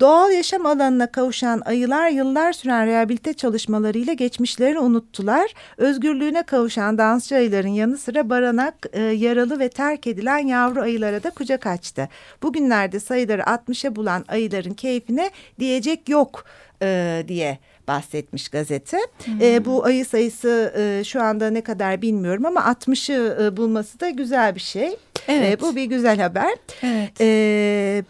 Doğal 0.00 0.30
yaşam 0.30 0.66
alanına 0.66 1.12
kavuşan 1.12 1.62
ayılar 1.64 1.79
yıllar 2.08 2.52
süren 2.52 2.86
rehabilite 2.86 3.32
çalışmalarıyla 3.32 4.12
geçmişlerini 4.12 4.78
unuttular. 4.78 5.54
Özgürlüğüne 5.76 6.42
kavuşan 6.42 6.98
dansçı 6.98 7.36
ayıların 7.36 7.68
yanı 7.68 7.98
sıra 7.98 8.30
baranak 8.30 8.74
e, 8.92 9.00
yaralı 9.02 9.58
ve 9.58 9.68
terk 9.68 10.06
edilen 10.06 10.38
yavru 10.38 10.80
ayılara 10.80 11.22
da 11.22 11.30
kucak 11.30 11.66
açtı. 11.66 12.08
Bugünlerde 12.42 13.00
sayıları 13.00 13.42
60'a 13.42 13.96
bulan 13.96 14.24
ayıların 14.28 14.74
keyfine 14.74 15.30
diyecek 15.58 16.08
yok 16.08 16.44
e, 16.82 17.24
diye 17.28 17.58
bahsetmiş 17.88 18.48
gazete. 18.48 18.98
Hmm. 19.24 19.42
E, 19.42 19.64
bu 19.64 19.84
ayı 19.84 20.04
sayısı 20.04 20.72
e, 20.76 21.04
şu 21.04 21.22
anda 21.22 21.50
ne 21.50 21.60
kadar 21.60 22.02
bilmiyorum 22.02 22.46
ama 22.46 22.60
60'ı 22.60 23.44
e, 23.44 23.56
bulması 23.56 24.00
da 24.00 24.08
güzel 24.08 24.54
bir 24.54 24.60
şey. 24.60 24.96
Evet. 25.28 25.58
E, 25.58 25.60
bu 25.60 25.76
bir 25.76 25.84
güzel 25.84 26.20
haber. 26.20 26.54
Evet. 26.82 27.20
E, 27.20 28.04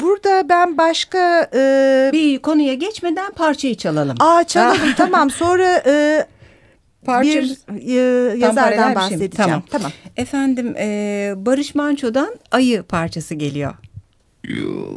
Burada 0.00 0.48
ben 0.48 0.78
başka... 0.78 1.50
E, 1.54 2.10
bir 2.12 2.38
konuya 2.38 2.74
geçmeden 2.74 3.32
parçayı 3.32 3.74
çalalım. 3.74 4.16
Aa 4.20 4.44
çalalım 4.44 4.92
tamam 4.96 5.30
sonra... 5.30 5.82
E, 5.86 6.26
Parçamız, 7.04 7.58
bir 7.68 7.96
e, 7.96 8.38
yazardan 8.38 8.94
bahsedeceğim. 8.94 9.30
Tamam. 9.36 9.62
tamam. 9.70 9.92
Efendim 10.16 10.74
e, 10.78 11.32
Barış 11.36 11.74
Manço'dan 11.74 12.34
Ayı 12.50 12.82
parçası 12.82 13.34
geliyor. 13.34 13.74
You, 14.44 14.94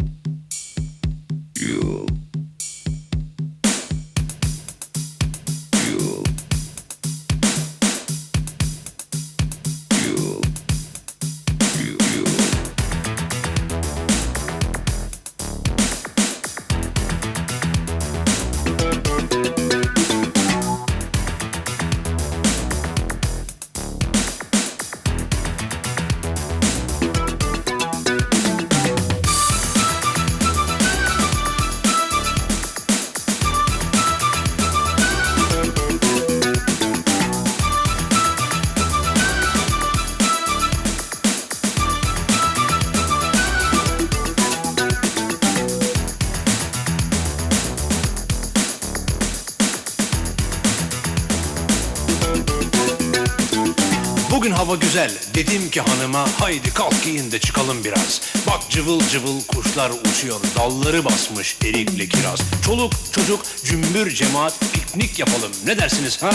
you. 54.52 54.54
hava 54.54 54.76
güzel. 54.76 55.12
Dedim 55.36 55.70
ki 55.70 55.82
hanıma 55.82 56.28
haydi 56.40 56.74
kalk 56.74 57.04
giyin 57.04 57.32
de 57.32 57.40
çıkalım 57.40 57.84
biraz. 57.84 58.22
Bak 58.48 58.62
cıvıl 58.70 59.08
cıvıl 59.10 59.42
kuşlar 59.44 59.92
uçuyor. 59.92 60.40
Dalları 60.56 61.06
basmış 61.06 61.58
erikli 61.66 62.10
kiraz. 62.10 62.40
Çoluk 62.66 62.94
çocuk 63.12 63.42
cümbür 63.66 64.12
cemaat 64.12 64.54
piknik 64.74 65.20
yapalım. 65.20 65.52
Ne 65.66 65.78
dersiniz 65.78 66.24
ha? 66.24 66.32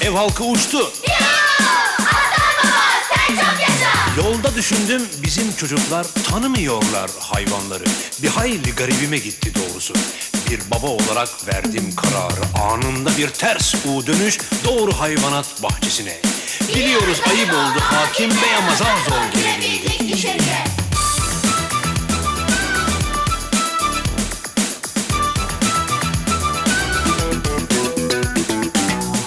Ev 0.00 0.10
halkı 0.10 0.44
uçtu. 0.44 0.92
Ya! 1.08 1.18
Aslan 1.98 2.64
baba 2.64 2.82
sen 3.08 3.34
çok 3.36 3.60
yaşa! 3.60 3.92
Yolda 4.16 4.54
düşündüm 4.54 5.02
bizim 5.22 5.52
çocuklar 5.56 6.06
tanımıyorlar 6.30 7.10
hayvanları. 7.18 7.84
Bir 8.22 8.28
hayli 8.28 8.74
garibime 8.74 9.18
gitti 9.18 9.52
doğrusu 9.54 9.94
bir 10.52 10.70
baba 10.70 10.86
olarak 10.86 11.28
verdim 11.48 11.94
kararı 11.96 12.64
Anında 12.64 13.16
bir 13.18 13.28
ters 13.28 13.74
U 13.74 14.06
dönüş 14.06 14.38
doğru 14.64 14.92
hayvanat 14.92 15.62
bahçesine 15.62 16.20
Biliyoruz 16.76 17.20
ayıp 17.30 17.48
oldu 17.48 17.80
hakim 17.80 18.30
bey 18.30 18.54
ama 18.58 18.76
zar 18.76 18.96
zor 19.08 19.40
gelebildik. 19.40 20.28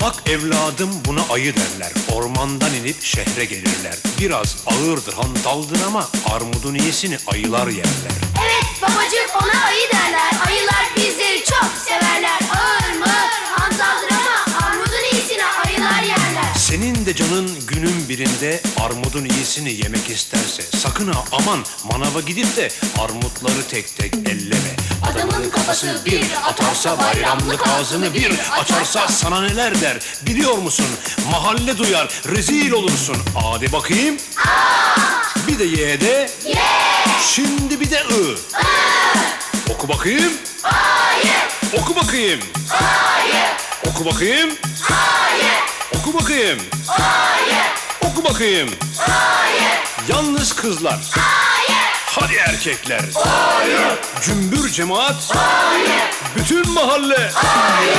Bak 0.01 0.15
evladım 0.29 0.89
buna 1.05 1.21
ayı 1.29 1.53
derler. 1.55 1.91
Ormandan 2.13 2.73
inip 2.73 3.03
şehre 3.03 3.45
gelirler. 3.45 3.95
Biraz 4.19 4.55
ağırdır 4.65 5.13
hantaldır 5.13 5.79
ama 5.87 6.07
armudun 6.33 6.75
iyisini 6.75 7.17
ayılar 7.27 7.67
yerler. 7.67 8.15
Evet 8.45 8.81
babacığım 8.81 9.29
ona 9.43 9.65
ayı 9.65 9.91
derler. 9.91 10.31
Ayılar 10.47 10.94
severler. 11.85 12.39
Ağır 12.57 12.99
mı? 12.99 13.13
Hantaldır 13.55 14.09
ama 14.11 14.67
armudun 14.67 15.03
iyisini 15.13 15.43
ayılar 15.65 16.01
yerler. 16.03 16.53
Senin 16.57 17.05
de 17.05 17.15
canın 17.15 17.51
günün 17.67 18.09
birinde 18.09 18.61
armudun 18.81 19.25
iyisini 19.25 19.71
yemek 19.73 20.09
isterse 20.09 20.63
sakın 20.77 21.11
ha 21.13 21.23
aman 21.31 21.65
manava 21.83 22.21
gidip 22.21 22.57
de 22.57 22.69
armutları 22.99 23.67
tek 23.69 23.97
tek 23.97 24.13
elleme. 24.13 24.75
Adamın 25.11 25.49
kafası 25.49 26.01
bir 26.05 26.23
atarsa 26.47 26.97
bayramlık 26.99 27.67
ağzını 27.67 28.13
bir 28.13 28.31
açarsa 28.61 29.07
sana 29.07 29.41
neler 29.41 29.81
der 29.81 29.97
biliyor 30.25 30.57
musun? 30.57 30.85
Mahalle 31.31 31.77
duyar 31.77 32.09
rezil 32.35 32.71
olursun. 32.71 33.17
Hadi 33.43 33.71
bakayım. 33.71 34.17
A. 34.37 34.49
Bir 35.47 35.59
de 35.59 35.63
Y'de. 35.63 36.29
Y. 36.45 36.55
Şimdi 37.33 37.79
bir 37.79 37.89
de. 37.91 37.95
I. 37.99 38.35
Oku 39.71 39.87
bakayım. 39.87 40.33
Hayır. 40.61 41.54
Oku 41.73 41.95
bakayım. 41.95 42.39
Hayır. 42.69 43.45
Oku 43.87 44.05
bakayım. 44.05 44.49
Hayır. 44.81 45.53
Oku 45.99 46.13
bakayım. 46.13 46.59
Hayır. 46.87 47.65
Oku 48.01 48.23
bakayım. 48.23 48.69
Hayır. 48.97 49.79
Yalnız 50.07 50.53
kızlar. 50.55 50.99
Hayır. 51.11 51.81
Hadi 52.05 52.35
erkekler. 52.35 53.01
Hayır. 53.15 53.99
Cümbür 54.25 54.69
cemaat. 54.69 55.35
Hayır. 55.35 56.01
Bütün 56.35 56.69
mahalle. 56.73 57.31
Hayır. 57.33 57.97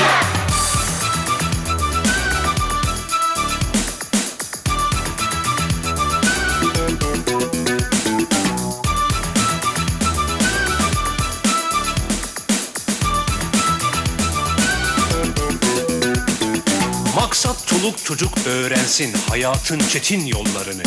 Çoluk 17.86 18.04
çocuk 18.04 18.32
öğrensin 18.46 19.14
hayatın 19.28 19.78
çetin 19.78 20.26
yollarını. 20.26 20.82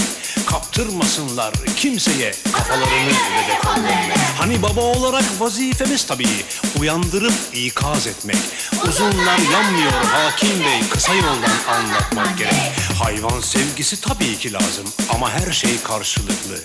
Kaptırmasınlar 0.46 1.54
kimseye 1.76 2.32
kafalarını 2.54 3.08
ve 3.10 3.48
de 3.48 3.60
kollarını. 3.64 4.14
Hani 4.38 4.62
baba 4.62 4.82
olarak 4.82 5.24
vazifemiz 5.40 6.06
tabii 6.06 6.46
uyandırıp 6.80 7.34
ikaz 7.54 8.08
etmek. 8.08 8.38
Uzunlar 8.88 9.38
yanmıyor 9.54 9.92
hakim 9.92 10.60
bey 10.60 10.90
kısa 10.90 11.14
yoldan 11.14 11.76
anlatmak 11.76 12.38
gerek. 12.38 12.72
Hayvan 13.04 13.40
sevgisi 13.42 14.02
tabii 14.02 14.38
ki 14.38 14.54
lazım 14.54 14.86
ama 15.14 15.32
her 15.32 15.52
şey 15.52 15.82
karşılıklı. 15.84 16.56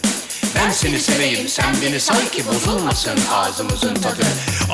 Ben 0.55 0.71
seni 0.71 1.01
seveyim 1.01 1.49
sen 1.49 1.77
beni 1.83 2.01
say 2.01 2.31
ki 2.31 2.47
bozulmasın 2.47 3.19
ağzımızın 3.33 3.95
tadı 3.95 4.23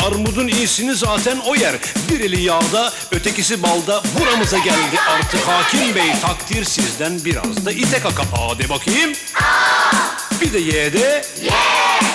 Armudun 0.07 0.49
iyisini 0.49 0.95
zaten 0.95 1.39
o 1.47 1.55
yer. 1.55 1.75
Bir 2.11 2.21
eli 2.21 2.43
yağda 2.43 2.93
ötekisi 3.11 3.63
balda. 3.63 4.03
Buramıza 4.21 4.59
geldi 4.59 5.01
artık 5.09 5.49
hakim 5.49 5.95
bey. 5.95 6.13
Takdir 6.23 6.65
sizden 6.65 7.25
biraz 7.25 7.67
da 7.67 7.73
ite 7.73 8.01
kaka 8.01 8.23
A 8.23 8.59
de 8.59 8.69
bakayım. 8.69 9.13
A 9.35 10.41
Bir 10.41 10.53
de 10.53 10.59
Y 10.59 10.93
de. 10.93 11.25
Y 11.43 11.51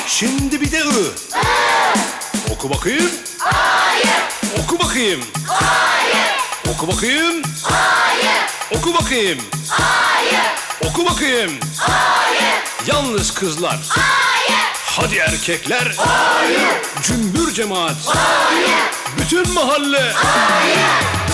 Şimdi 0.07 0.61
bir 0.61 0.71
de 0.71 0.77
I 0.77 0.81
I 0.81 2.53
Oku 2.53 2.69
bakayım. 2.69 3.11
Hayır. 3.39 4.21
Oku 4.63 4.79
bakayım. 4.79 5.21
Hayır. 5.47 6.35
Oku 6.73 6.87
bakayım. 6.87 7.41
Hayır. 7.63 8.41
Oku 8.71 8.93
bakayım. 8.93 9.39
Hayır 9.69 10.64
Oku 10.89 11.05
bakayım. 11.05 11.51
Hayır. 11.77 12.63
Yalnız 12.87 13.33
kızlar. 13.33 13.79
Hayır. 13.89 14.59
Hadi 14.85 15.15
erkekler. 15.15 15.95
Hayır. 15.97 16.59
Cümbür 17.03 17.53
cemaat. 17.53 17.95
Hayır. 18.05 18.79
Bütün 19.19 19.53
mahalle. 19.53 20.11
Hayır 20.13 20.77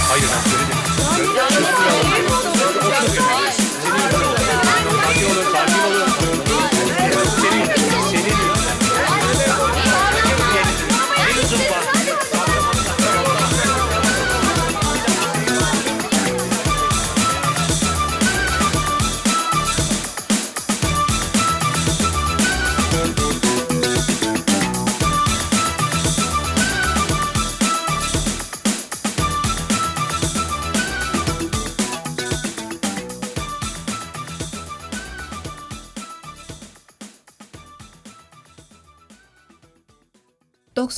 Hayır. 0.09 0.29
Sakin 5.03 5.25
olun, 5.25 5.45
sakin 5.51 5.79
olun. 5.83 6.01
Senin, 6.01 6.10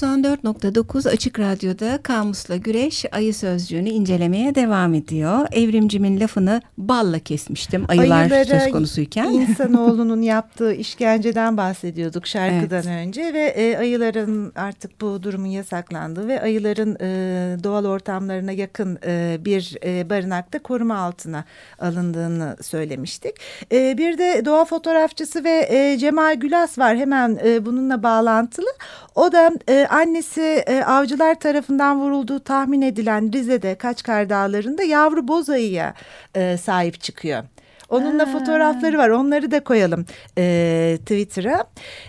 corazón. 0.04 0.13
94.9 0.24 1.10
Açık 1.10 1.40
Radyo'da 1.40 2.00
Kamus'la 2.04 2.56
Güreş 2.56 3.06
ayı 3.12 3.34
sözcüğünü 3.34 3.90
incelemeye 3.90 4.56
devam 4.56 4.94
ediyor. 4.94 5.48
Evrimcimin 5.52 6.20
lafını 6.20 6.62
balla 6.78 7.20
kesmiştim 7.20 7.86
ayılar 7.88 8.22
Ayılara 8.22 8.60
söz 8.60 8.72
konusuyken. 8.72 9.26
insanoğlunun 9.26 10.22
yaptığı 10.22 10.74
işkenceden 10.74 11.58
bahsediyorduk 11.58 12.28
şarkıdan 12.28 12.84
Evet. 12.88 13.08
önce 13.08 13.34
ve 13.34 13.40
e, 13.44 13.78
ayıların 13.78 14.52
artık 14.56 15.02
bu 15.02 15.24
durumun 15.24 15.48
yasaklandığı 15.48 16.28
ve 16.28 16.42
ayıların 16.42 16.98
e, 17.02 17.08
doğal 17.64 17.86
ortamlarına 17.86 18.52
yakın 18.52 19.00
e, 19.06 19.38
bir 19.46 19.78
e, 19.86 20.10
barınakta 20.10 20.60
koruma 20.60 20.98
altına 20.98 21.44
alındığını 21.80 22.58
söylemiştik. 22.62 23.36
E, 23.72 23.98
bir 23.98 24.18
de 24.18 24.42
doğa 24.46 24.66
fotoğrafçısı 24.66 25.44
ve 25.44 25.68
e, 25.70 25.98
Cemal 25.98 26.36
Gülas 26.36 26.78
var 26.80 26.98
hemen 26.98 27.40
e, 27.46 27.66
bununla 27.66 28.04
bağlantılı. 28.04 28.68
O 29.16 29.32
da 29.32 29.52
e, 29.70 29.88
annesi 30.14 30.64
e, 30.68 30.84
avcılar 30.84 31.36
tarafından 31.40 32.02
vurulduğu 32.02 32.40
tahmin 32.40 32.82
edilen 32.82 33.34
Rize'de 33.34 33.76
Kaçkar 33.76 34.30
Dağları'nda 34.30 34.84
yavru 34.84 35.28
boz 35.28 35.50
ayıya 35.50 35.94
e, 36.36 36.58
sahip 36.58 37.02
çıkıyor. 37.02 37.44
Onunla 37.94 38.26
fotoğrafları 38.26 38.98
var. 38.98 39.10
Onları 39.10 39.52
da 39.52 39.64
koyalım 39.64 40.06
e, 40.38 40.98
Twitter'a. 41.02 41.64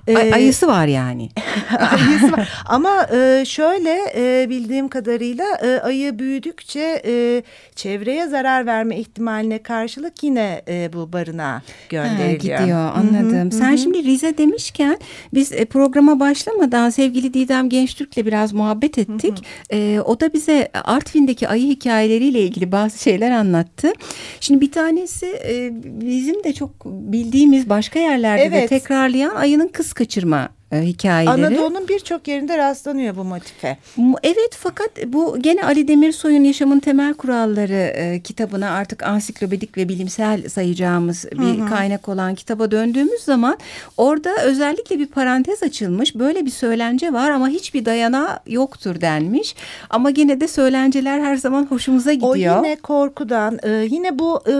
E, 0.08 0.16
Ay- 0.16 0.34
ayısı 0.34 0.66
var 0.66 0.86
yani. 0.86 1.28
ayısı 1.78 2.32
var. 2.32 2.48
Ama 2.66 3.06
e, 3.14 3.44
şöyle 3.46 3.98
e, 4.16 4.46
bildiğim 4.50 4.88
kadarıyla 4.88 5.44
e, 5.62 5.80
ayı 5.80 6.18
büyüdükçe 6.18 7.02
e, 7.06 7.42
çevreye 7.76 8.26
zarar 8.28 8.66
verme 8.66 8.96
ihtimaline 8.98 9.58
karşılık 9.62 10.22
yine 10.22 10.62
e, 10.68 10.92
bu 10.92 11.12
barınağa 11.12 11.54
Ha, 11.54 11.62
gönderiliyor. 11.88 12.58
gidiyor 12.60 12.90
anladım. 12.94 13.52
Sen 13.52 13.76
şimdi 13.76 14.04
Rize 14.04 14.38
demişken 14.38 14.98
biz 15.34 15.52
e, 15.52 15.64
programa 15.64 16.20
başlamadan 16.20 16.90
sevgili 16.90 17.34
Didem 17.34 17.68
Gençtürk'le 17.68 18.16
biraz 18.16 18.52
muhabbet 18.52 18.98
ettik. 18.98 19.34
E, 19.72 20.00
o 20.04 20.20
da 20.20 20.32
bize 20.32 20.68
Artvin'deki 20.84 21.48
ayı 21.48 21.66
hikayeleriyle 21.66 22.40
ilgili 22.40 22.72
bazı 22.72 23.02
şeyler 23.02 23.30
anlattı. 23.30 23.92
Şimdi 24.40 24.60
bir 24.60 24.72
tanesi 24.72 25.26
e, 25.26 25.73
bizim 25.82 26.44
de 26.44 26.52
çok 26.52 26.84
bildiğimiz 26.84 27.68
başka 27.68 27.98
yerlerde 27.98 28.52
de 28.52 28.58
Evet. 28.58 28.68
tekrarlayan 28.68 29.34
ayının 29.34 29.68
kız 29.68 29.92
kaçırma 29.92 30.48
e, 30.72 30.80
hikayeleri. 30.82 31.46
Anadolu'nun 31.46 31.88
birçok 31.88 32.28
yerinde 32.28 32.58
rastlanıyor 32.58 33.16
bu 33.16 33.24
motife. 33.24 33.76
Evet 34.22 34.50
fakat 34.58 34.90
bu 35.06 35.36
gene 35.40 35.64
Ali 35.64 35.88
Demirsoy'un 35.88 36.44
Yaşamın 36.44 36.80
Temel 36.80 37.14
Kuralları 37.14 37.92
e, 37.96 38.20
kitabına 38.20 38.70
artık 38.70 39.02
ansiklopedik 39.02 39.76
ve 39.76 39.88
bilimsel 39.88 40.48
sayacağımız 40.48 41.24
bir 41.32 41.66
kaynak 41.66 42.08
olan 42.08 42.34
kitaba 42.34 42.70
döndüğümüz 42.70 43.20
zaman 43.20 43.58
orada 43.96 44.34
özellikle 44.44 44.98
bir 44.98 45.06
parantez 45.06 45.62
açılmış. 45.62 46.14
Böyle 46.14 46.46
bir 46.46 46.50
söylence 46.50 47.12
var 47.12 47.30
ama 47.30 47.48
hiçbir 47.48 47.84
dayanağı 47.84 48.38
yoktur 48.46 49.00
denmiş. 49.00 49.54
Ama 49.90 50.10
gene 50.10 50.40
de 50.40 50.48
söylenceler 50.48 51.20
her 51.20 51.36
zaman 51.36 51.66
hoşumuza 51.66 52.12
gidiyor. 52.12 52.32
O 52.32 52.64
yine 52.64 52.76
korkudan, 52.76 53.58
e, 53.62 53.70
yine 53.90 54.18
bu 54.18 54.42
e, 54.48 54.54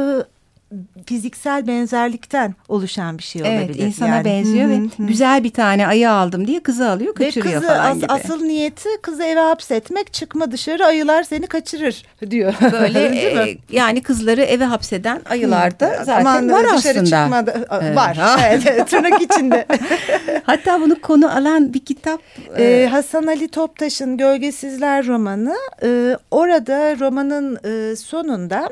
fiziksel 1.07 1.67
benzerlikten 1.67 2.55
oluşan 2.69 3.19
bir 3.19 3.23
şey 3.23 3.43
Evet 3.47 3.61
olabilir. 3.71 3.87
insana 3.87 4.09
yani. 4.09 4.25
benziyor 4.25 4.67
Hı 4.67 4.71
ve 4.71 4.77
hı 4.77 5.03
hı. 5.03 5.07
güzel 5.07 5.45
bir 5.45 5.51
tane 5.51 5.87
ayı 5.87 6.11
aldım 6.11 6.47
diye 6.47 6.61
kızı 6.63 6.91
alıyor 6.91 7.15
Ve 7.21 7.25
kaçırıyor 7.25 7.55
kızı 7.55 7.67
falan 7.67 7.91
as- 7.91 7.97
gibi. 7.97 8.07
asıl 8.09 8.45
niyeti 8.45 8.89
kızı 9.03 9.23
eve 9.23 9.41
hapsetmek 9.41 10.13
çıkma 10.13 10.51
dışarı 10.53 10.87
ayılar 10.87 11.23
seni 11.23 11.47
kaçırır 11.47 12.03
diyor. 12.31 12.55
Böyle 12.73 13.13
Değil 13.13 13.35
mi? 13.37 13.41
e, 13.41 13.57
yani 13.71 14.03
kızları 14.03 14.43
eve 14.43 14.65
hapseden 14.65 15.21
ayılar 15.31 15.81
da 15.81 16.05
zaten 16.05 16.21
Aman 16.25 16.51
var 16.53 16.65
dışarı 16.77 17.01
aslında. 17.01 17.05
çıkma 17.05 17.45
Evet. 17.83 17.97
var. 17.97 18.19
Evet, 18.43 18.89
tırnak 18.91 19.23
içinde. 19.23 19.67
Hatta 20.45 20.81
bunu 20.81 21.01
konu 21.01 21.37
alan 21.37 21.75
bir 21.75 21.85
kitap 21.85 22.21
e, 22.57 22.65
Ee, 22.65 22.87
Hasan 22.87 23.27
Ali 23.27 23.49
Toptaş'ın 23.49 24.17
Gölgesizler 24.17 25.07
romanı. 25.07 25.55
Ee, 25.83 26.17
orada 26.31 26.99
romanın 27.01 27.59
e, 27.65 27.97
sonunda 27.97 28.69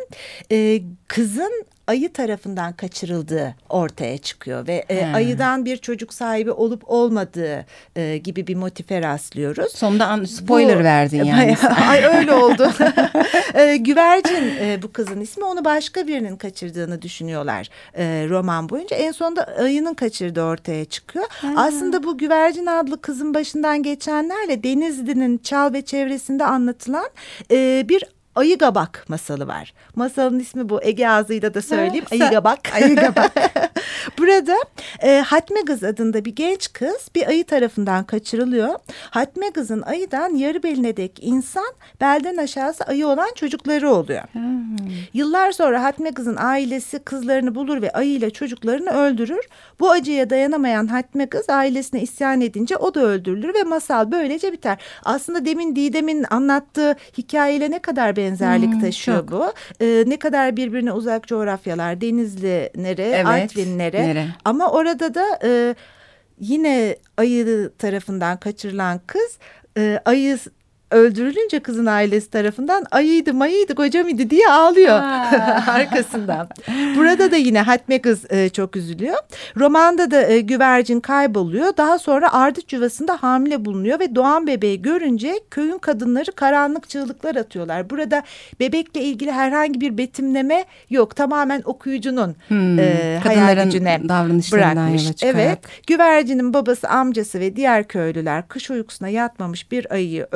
e, 0.52 0.80
kızın 1.14 1.64
ayı 1.86 2.12
tarafından 2.12 2.72
kaçırıldığı 2.72 3.54
ortaya 3.68 4.18
çıkıyor 4.18 4.66
ve 4.66 4.84
e, 4.88 5.06
ayıdan 5.06 5.64
bir 5.64 5.76
çocuk 5.76 6.14
sahibi 6.14 6.50
olup 6.50 6.82
olmadığı 6.86 7.66
e, 7.96 8.16
gibi 8.18 8.46
bir 8.46 8.54
motife 8.54 9.02
rastlıyoruz. 9.02 9.72
sonunda 9.72 10.06
an- 10.06 10.24
spoiler 10.24 10.78
Bu- 10.80 10.84
verdin 10.84 11.24
yani. 11.24 11.56
Ay 11.88 12.04
öyle 12.04 12.32
oldu. 12.32 12.72
e, 13.54 13.76
güvercin 13.76 14.56
e, 14.60 14.78
bu 14.82 14.92
kızın 14.92 15.20
ismi 15.20 15.44
onu 15.44 15.64
başka 15.64 16.06
birinin 16.06 16.36
kaçırdığını 16.36 17.02
düşünüyorlar 17.02 17.68
e, 17.94 18.26
roman 18.28 18.68
boyunca. 18.68 18.96
En 18.96 19.12
sonunda 19.12 19.44
ayının 19.44 19.94
kaçırdığı 19.94 20.42
ortaya 20.42 20.84
çıkıyor. 20.84 21.24
Aslında 21.56 22.02
bu 22.02 22.18
güvercin 22.18 22.66
adlı 22.66 23.00
kızın 23.00 23.34
başından 23.34 23.82
geçenlerle 23.82 24.62
Denizli'nin 24.62 25.38
Çal 25.38 25.72
ve 25.72 25.82
çevresinde 25.82 26.44
anlatılan 26.44 27.08
e, 27.50 27.86
bir 27.88 28.04
Ayı 28.34 28.58
Gabak 28.58 29.04
masalı 29.08 29.46
var. 29.48 29.72
Masalın 29.96 30.38
ismi 30.38 30.68
bu. 30.68 30.82
Ege 30.82 31.08
ağzıyla 31.08 31.54
da 31.54 31.62
söyleyeyim. 31.62 32.04
Ayı 32.74 32.96
Gabak. 32.96 33.30
Ayı. 34.22 34.32
Burada 34.46 34.56
e, 35.02 35.20
Hatme 35.20 35.64
Kız 35.64 35.84
adında 35.84 36.24
bir 36.24 36.34
genç 36.36 36.72
kız 36.72 37.08
bir 37.14 37.26
ayı 37.26 37.44
tarafından 37.44 38.04
kaçırılıyor. 38.04 38.74
Hatme 39.10 39.50
Kız'ın 39.50 39.82
ayıdan 39.82 40.34
yarı 40.34 40.62
beline 40.62 40.96
dek 40.96 41.18
insan 41.20 41.72
belden 42.00 42.36
aşağısı 42.36 42.84
ayı 42.84 43.06
olan 43.06 43.28
çocukları 43.34 43.90
oluyor. 43.90 44.22
Yıllar 45.14 45.52
sonra 45.52 45.82
Hatme 45.82 46.12
Kız'ın 46.12 46.36
ailesi 46.38 46.98
kızlarını 46.98 47.54
bulur 47.54 47.82
ve 47.82 47.92
ayıyla 47.92 48.30
çocuklarını 48.30 48.90
öldürür. 48.90 49.48
Bu 49.80 49.90
acıya 49.90 50.30
dayanamayan 50.30 50.86
Hatme 50.86 51.26
Kız 51.26 51.50
ailesine 51.50 52.02
isyan 52.02 52.40
edince 52.40 52.76
o 52.76 52.94
da 52.94 53.00
öldürülür 53.00 53.54
ve 53.54 53.62
masal 53.62 54.12
böylece 54.12 54.52
biter. 54.52 54.78
Aslında 55.04 55.44
demin 55.44 55.76
Didem'in 55.76 56.24
anlattığı 56.30 56.96
hikayeyle 57.18 57.70
ne 57.70 57.78
kadar 57.78 58.16
benzerlik 58.16 58.80
taşıyor 58.80 59.18
çok. 59.18 59.32
bu. 59.32 59.52
E, 59.84 60.04
ne 60.06 60.16
kadar 60.16 60.56
birbirine 60.56 60.92
uzak 60.92 61.26
coğrafyalar, 61.26 62.00
Denizli'lere, 62.00 63.02
Evet, 63.02 63.26
Artvinlere. 63.26 64.11
Nere? 64.14 64.28
Ama 64.44 64.70
orada 64.70 65.14
da 65.14 65.38
e, 65.44 65.74
yine 66.40 66.96
ayı 67.16 67.70
tarafından 67.78 68.36
kaçırılan 68.40 69.00
kız 69.06 69.38
e, 69.76 70.00
ayı 70.04 70.38
öldürülünce 70.92 71.60
kızın 71.60 71.86
ailesi 71.86 72.30
tarafından 72.30 72.84
ayıydı 72.90 73.34
mayıydı 73.34 73.74
kocamıydı 73.74 74.30
diye 74.30 74.48
ağlıyor 74.48 74.94
arkasından. 75.68 76.48
Burada 76.96 77.30
da 77.30 77.36
yine 77.36 77.62
Hatme 77.62 78.02
kız 78.02 78.32
e, 78.32 78.48
çok 78.48 78.76
üzülüyor. 78.76 79.16
Romanda 79.56 80.10
da 80.10 80.26
e, 80.26 80.40
güvercin 80.40 81.00
kayboluyor. 81.00 81.76
Daha 81.76 81.98
sonra 81.98 82.32
ardıç 82.32 82.72
yuvasında 82.72 83.16
hamile 83.20 83.64
bulunuyor 83.64 84.00
ve 84.00 84.14
doğan 84.14 84.46
bebeği 84.46 84.82
görünce 84.82 85.40
köyün 85.50 85.78
kadınları 85.78 86.32
karanlık 86.32 86.88
çığlıklar 86.88 87.36
atıyorlar. 87.36 87.90
Burada 87.90 88.22
bebekle 88.60 89.00
ilgili 89.00 89.32
herhangi 89.32 89.80
bir 89.80 89.98
betimleme 89.98 90.64
yok. 90.90 91.16
Tamamen 91.16 91.62
okuyucunun 91.64 92.36
hmm, 92.48 92.78
e, 92.78 93.20
hayal 93.22 93.64
gücüne 93.64 94.00
bırakmış. 94.52 94.52
Evet. 95.22 95.58
Güvercinin 95.86 96.54
babası, 96.54 96.88
amcası 96.88 97.40
ve 97.40 97.56
diğer 97.56 97.88
köylüler 97.88 98.48
kış 98.48 98.70
uykusuna 98.70 99.08
yatmamış 99.08 99.72
bir 99.72 99.92
ayıyı 99.92 100.26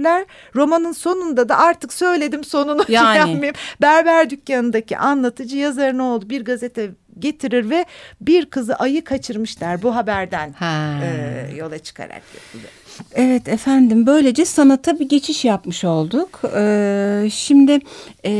öldürürler. 0.00 0.24
Romanın 0.56 0.92
sonunda 0.92 1.48
da 1.48 1.58
artık 1.58 1.92
söyledim 1.92 2.44
sonunu 2.44 2.84
yani. 2.88 3.52
Berber 3.82 4.30
dükkanındaki 4.30 4.98
anlatıcı 4.98 5.56
yazarın 5.56 5.98
oğlu 5.98 6.30
bir 6.30 6.44
gazete 6.44 6.90
getirir 7.18 7.70
ve 7.70 7.84
bir 8.20 8.46
kızı 8.46 8.74
ayı 8.74 9.04
kaçırmışlar 9.04 9.82
bu 9.82 9.96
haberden 9.96 10.54
e, 11.02 11.56
yola 11.56 11.78
çıkarak 11.78 12.22
yapılıyor. 12.34 12.72
Evet 13.14 13.48
efendim 13.48 14.06
böylece 14.06 14.44
sanata 14.44 14.98
bir 14.98 15.08
geçiş 15.08 15.44
yapmış 15.44 15.84
olduk. 15.84 16.40
Ee, 16.56 17.28
şimdi 17.32 17.78
e, 18.24 18.32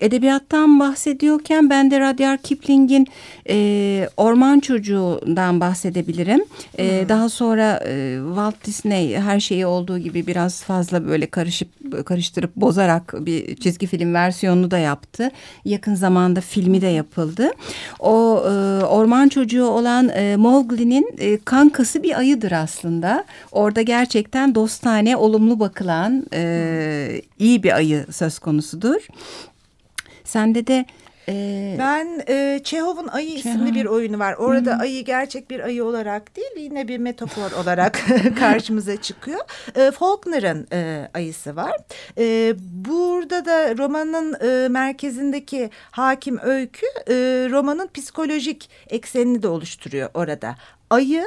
edebiyattan 0.00 0.80
bahsediyorken 0.80 1.70
ben 1.70 1.90
de 1.90 2.00
Rudyard 2.00 2.38
Kipling'in 2.42 3.06
e, 3.48 4.08
Orman 4.16 4.60
Çocuğu'ndan 4.60 5.60
bahsedebilirim. 5.60 6.44
E, 6.78 7.00
hmm. 7.00 7.08
Daha 7.08 7.28
sonra 7.28 7.80
e, 7.86 8.18
Walt 8.26 8.64
Disney 8.64 9.16
her 9.16 9.40
şeyi 9.40 9.66
olduğu 9.66 9.98
gibi 9.98 10.26
biraz 10.26 10.62
fazla 10.62 11.06
böyle 11.06 11.26
karışıp 11.26 11.68
karıştırıp 12.06 12.56
bozarak 12.56 13.14
bir 13.26 13.56
çizgi 13.56 13.86
film 13.86 14.14
versiyonunu 14.14 14.70
da 14.70 14.78
yaptı. 14.78 15.30
Yakın 15.64 15.94
zamanda 15.94 16.40
filmi 16.40 16.80
de 16.80 16.86
yapıldı. 16.86 17.50
O 18.00 18.42
e, 18.46 18.84
Orman 18.84 19.28
Çocuğu 19.28 19.64
olan 19.64 20.08
e, 20.08 20.36
Mowgli'nin 20.36 21.14
e, 21.18 21.38
kankası 21.44 22.02
bir 22.02 22.18
ayıdır 22.18 22.52
aslında. 22.52 23.24
Orada 23.52 23.82
gerçekten 23.86 24.54
dostane, 24.54 25.16
olumlu 25.16 25.60
bakılan 25.60 26.26
e, 26.32 27.22
iyi 27.38 27.62
bir 27.62 27.76
ayı 27.76 28.06
söz 28.10 28.38
konusudur. 28.38 29.06
Sende 30.24 30.66
de 30.66 30.86
ee, 31.28 31.76
ben 31.78 32.22
e, 32.28 32.60
Çehov'un 32.64 33.06
Ayı 33.06 33.42
Çehov. 33.42 33.54
isimli 33.54 33.74
bir 33.74 33.84
oyunu 33.84 34.18
var. 34.18 34.34
Orada 34.34 34.74
hmm. 34.74 34.80
ayı 34.80 35.04
gerçek 35.04 35.50
bir 35.50 35.60
ayı 35.60 35.84
olarak 35.84 36.36
değil 36.36 36.50
yine 36.56 36.88
bir 36.88 36.98
metafor 36.98 37.52
olarak 37.62 38.00
karşımıza 38.38 38.96
çıkıyor. 38.96 39.40
E, 39.76 39.90
Faulkner'ın 39.90 40.66
e, 40.72 41.08
ayısı 41.14 41.56
var. 41.56 41.76
E, 42.18 42.54
burada 42.58 43.44
da 43.44 43.78
romanın 43.78 44.36
e, 44.40 44.68
merkezindeki 44.68 45.70
hakim 45.90 46.38
öykü 46.38 46.86
e, 47.08 47.14
romanın 47.50 47.88
psikolojik 47.94 48.70
eksenini 48.88 49.42
de 49.42 49.48
oluşturuyor 49.48 50.10
orada. 50.14 50.56
Ayı 50.90 51.26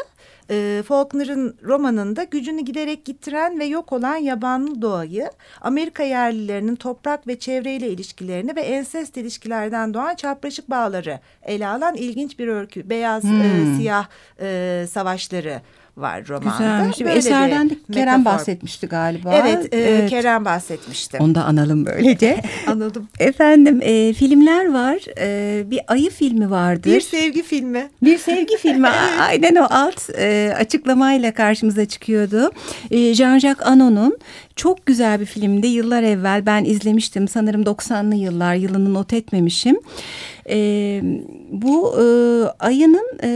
e, 0.50 0.84
Faulkner'ın 0.88 1.58
romanında 1.64 2.24
gücünü 2.24 2.62
giderek 2.62 3.06
gittiren 3.06 3.60
ve 3.60 3.66
yok 3.66 3.94
olan 3.94 4.16
yabanlı 4.16 4.82
doğayı, 4.82 5.30
Amerika 5.62 6.04
yerlilerinin 6.04 6.76
toprak 6.76 7.28
ve 7.28 7.40
çevreyle 7.40 7.90
ilişkilerini 7.90 8.56
ve 8.56 8.62
ensest 8.62 9.18
ilişkilerden 9.18 9.94
doğan 9.94 10.16
çapraşık 10.16 10.70
bağları 10.70 11.20
ele 11.44 11.68
alan 11.68 11.96
ilginç 11.96 12.40
bir 12.40 12.48
öykü. 12.48 12.90
Beyaz, 12.90 13.26
e, 13.26 13.28
hmm. 13.28 13.74
e, 13.74 13.78
siyah 13.78 14.08
e, 14.42 14.86
savaşları 14.92 15.62
var 15.98 16.28
romanda. 16.28 16.58
Güzelmiş. 16.58 17.00
Böyle 17.00 17.18
Eserden 17.18 17.70
de 17.70 17.74
Kerem 17.94 18.26
bahsetmişti 18.26 18.88
galiba. 18.88 19.34
Evet, 19.34 19.74
e, 19.74 19.78
evet. 19.78 20.10
Kerem 20.10 20.46
bahsetmişti. 20.46 21.18
Onu 21.20 21.36
da 21.36 21.44
analım 21.44 21.86
böylece. 21.86 22.42
Anladım. 22.68 23.08
Efendim 23.20 23.80
e, 23.84 24.14
filmler 24.14 24.74
var. 24.74 24.98
E, 25.20 25.72
bir 25.72 25.80
ayı 25.88 26.10
filmi 26.10 26.52
vardır. 26.52 26.92
Bir 26.92 27.02
sevgi 27.02 27.44
filmi. 27.44 27.90
Bir 28.04 28.18
sevgi 28.18 28.58
filmi. 28.58 28.88
Aynen 29.20 29.56
o 29.56 29.68
alt 29.70 30.10
e, 30.18 30.54
açıklamayla 30.58 31.34
karşımıza 31.34 31.86
çıkıyordu. 31.86 32.52
E, 32.92 32.98
Jean-Jacques 32.98 33.64
Anon'un 33.64 34.18
çok 34.56 34.86
güzel 34.86 35.20
bir 35.20 35.26
filmdi. 35.26 35.68
Yıllar 35.68 36.04
evvel 36.04 36.46
ben 36.46 36.66
izlemiştim. 36.66 37.28
Sanırım 37.28 37.64
90'lı 37.64 38.16
yıllar. 38.16 38.56
Yılını 38.56 38.94
not 38.94 39.14
etmemişim. 39.14 39.80
E, 40.50 41.02
bu 41.52 41.96
e, 42.02 42.04
ayının 42.60 43.20
e, 43.24 43.30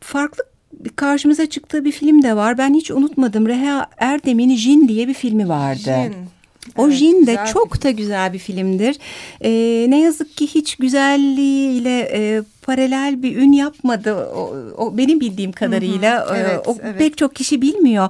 farklı 0.00 0.51
karşımıza 0.96 1.46
çıktığı 1.46 1.84
bir 1.84 1.92
film 1.92 2.22
de 2.22 2.36
var. 2.36 2.58
Ben 2.58 2.74
hiç 2.74 2.90
unutmadım. 2.90 3.46
Reha 3.46 3.86
Erdem'in 3.98 4.56
Jin 4.56 4.88
diye 4.88 5.08
bir 5.08 5.14
filmi 5.14 5.48
vardı. 5.48 5.80
Jin. 5.80 6.14
O 6.76 6.88
evet, 6.88 6.96
Jin 6.96 7.26
de 7.26 7.38
çok 7.52 7.72
film. 7.72 7.82
da 7.82 7.90
güzel 7.90 8.32
bir 8.32 8.38
filmdir. 8.38 8.98
Ee, 9.40 9.86
ne 9.88 10.00
yazık 10.00 10.36
ki 10.36 10.46
hiç 10.46 10.76
güzelliğiyle 10.76 12.10
e, 12.12 12.42
paralel 12.62 13.22
bir 13.22 13.36
ün 13.36 13.52
yapmadı. 13.52 14.14
O, 14.14 14.54
o 14.76 14.96
benim 14.96 15.20
bildiğim 15.20 15.52
kadarıyla 15.52 16.26
hı 16.26 16.30
hı, 16.30 16.36
evet, 16.36 16.68
o 16.68 16.76
evet. 16.82 16.98
pek 16.98 17.18
çok 17.18 17.34
kişi 17.34 17.62
bilmiyor. 17.62 18.08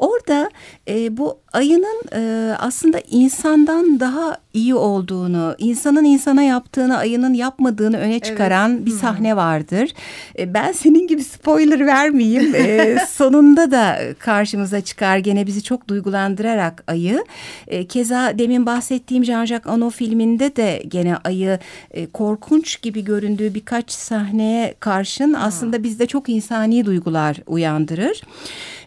Orada 0.00 0.50
e, 0.88 1.16
bu 1.16 1.38
ayının 1.52 2.02
e, 2.14 2.54
aslında 2.58 3.00
insandan 3.10 4.00
daha 4.00 4.36
iyi 4.54 4.74
olduğunu, 4.74 5.54
insanın 5.58 6.04
insana 6.04 6.42
yaptığını 6.42 6.96
ayının 6.96 7.34
yapmadığını 7.34 7.98
öne 7.98 8.20
çıkaran 8.20 8.72
evet. 8.72 8.86
bir 8.86 8.90
sahne 8.90 9.36
vardır. 9.36 9.90
E, 10.38 10.54
ben 10.54 10.72
senin 10.72 11.06
gibi 11.06 11.24
spoiler 11.24 11.86
vermeyeyim. 11.86 12.54
E, 12.54 12.98
sonunda 13.08 13.70
da 13.70 13.98
karşımıza 14.18 14.80
çıkar 14.80 15.18
gene 15.18 15.46
bizi 15.46 15.62
çok 15.62 15.88
duygulandırarak 15.88 16.84
ayı. 16.86 17.24
E, 17.66 17.86
keza 17.86 18.38
demin 18.38 18.66
bahsettiğim 18.66 19.24
Jean-Jacques 19.24 19.70
Anno 19.70 19.90
filminde 19.90 20.56
de 20.56 20.82
gene 20.88 21.16
ayı 21.16 21.58
e, 21.90 22.06
korkunç 22.06 22.82
gibi 22.82 23.04
göründüğü 23.04 23.54
birkaç 23.54 23.79
sahneye 23.88 24.74
karşın 24.80 25.32
aslında 25.32 25.82
bizde 25.82 26.06
çok 26.06 26.28
insani 26.28 26.86
duygular 26.86 27.36
uyandırır. 27.46 28.22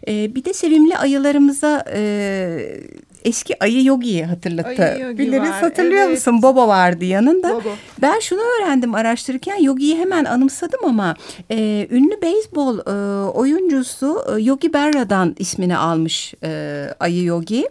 E, 0.08 0.34
bir 0.34 0.44
de 0.44 0.52
sevimli 0.52 0.98
ayılarımıza 0.98 1.84
e, 1.92 2.80
eski 3.24 3.62
Ayı 3.64 3.84
Yogi'yi 3.84 4.24
hatırlatabiliriz. 4.24 5.48
Hatırlıyor 5.48 6.02
evet. 6.02 6.10
musun? 6.10 6.42
Bobo 6.42 6.68
vardı 6.68 7.04
yanında. 7.04 7.54
Bobo. 7.54 7.70
Ben 8.02 8.18
şunu 8.20 8.40
öğrendim 8.40 8.94
araştırırken 8.94 9.62
Yogi'yi 9.62 9.98
hemen 9.98 10.24
anımsadım 10.24 10.80
ama 10.84 11.16
e, 11.50 11.88
ünlü 11.90 12.22
beyzbol 12.22 12.78
e, 12.78 13.26
oyuncusu 13.28 14.24
e, 14.36 14.42
Yogi 14.42 14.72
Berra'dan 14.72 15.36
ismini 15.38 15.76
almış 15.76 16.34
e, 16.44 16.84
Ayı 17.00 17.24
Yogi. 17.24 17.68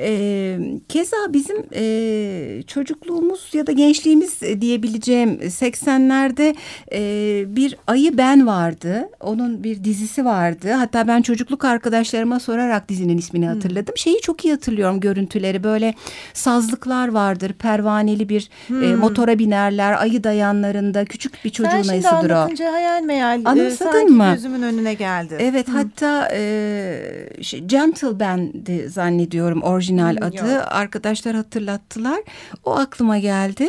E, 0.00 0.58
keza 0.88 1.16
bizim 1.28 1.66
e, 1.74 2.62
çocukluğumuz 2.66 3.50
ya 3.52 3.66
da 3.66 3.72
gençliğimiz 3.72 4.40
diyebileceğim 4.60 5.30
80'lerde 5.34 6.54
e, 6.92 7.56
bir 7.56 7.76
Ayı 7.86 8.18
Ben 8.18 8.46
vardı. 8.46 9.08
Onun 9.20 9.64
bir 9.64 9.84
dizisi 9.84 10.24
vardı. 10.24 10.72
Hatta 10.72 11.08
ben 11.08 11.22
çocukluk 11.22 11.64
arkadaşlarıma 11.64 12.40
sorarak 12.40 12.88
dizinin 12.88 13.18
ismini 13.18 13.46
hatırladım. 13.46 13.92
Hmm. 13.92 13.98
Şeyi 13.98 14.20
çok 14.20 14.44
iyi 14.44 14.52
hatırlıyorum 14.52 14.87
hatırlıyorum 14.88 15.00
görüntüleri. 15.00 15.64
Böyle 15.64 15.94
sazlıklar 16.34 17.08
vardır. 17.08 17.52
Pervaneli 17.52 18.28
bir 18.28 18.50
e, 18.68 18.68
hmm. 18.68 18.82
e, 18.82 18.96
motora 18.96 19.38
binerler. 19.38 20.02
Ayı 20.02 20.24
dayanlarında 20.24 21.04
küçük 21.04 21.44
bir 21.44 21.50
çocuğun 21.50 21.70
ayısıdır 21.70 21.94
o. 21.94 22.00
Sen 22.02 22.20
şimdi 22.20 22.34
anlatınca 22.34 22.72
hayal 22.72 23.02
meyal. 23.02 23.40
E, 23.40 23.44
Anımsadın 23.44 24.06
e, 24.06 24.10
mı? 24.10 24.32
gözümün 24.34 24.62
önüne 24.62 24.94
geldi. 24.94 25.36
Evet 25.38 25.68
hmm. 25.68 25.74
hatta 25.74 26.28
e, 26.32 27.42
şey, 27.42 27.60
Gentleman'di 27.60 28.88
zannediyorum 28.88 29.62
orijinal 29.62 30.16
hmm, 30.16 30.26
adı. 30.26 30.36
Yok. 30.36 30.64
Arkadaşlar 30.70 31.34
hatırlattılar. 31.36 32.20
O 32.64 32.70
aklıma 32.70 33.18
geldi. 33.18 33.68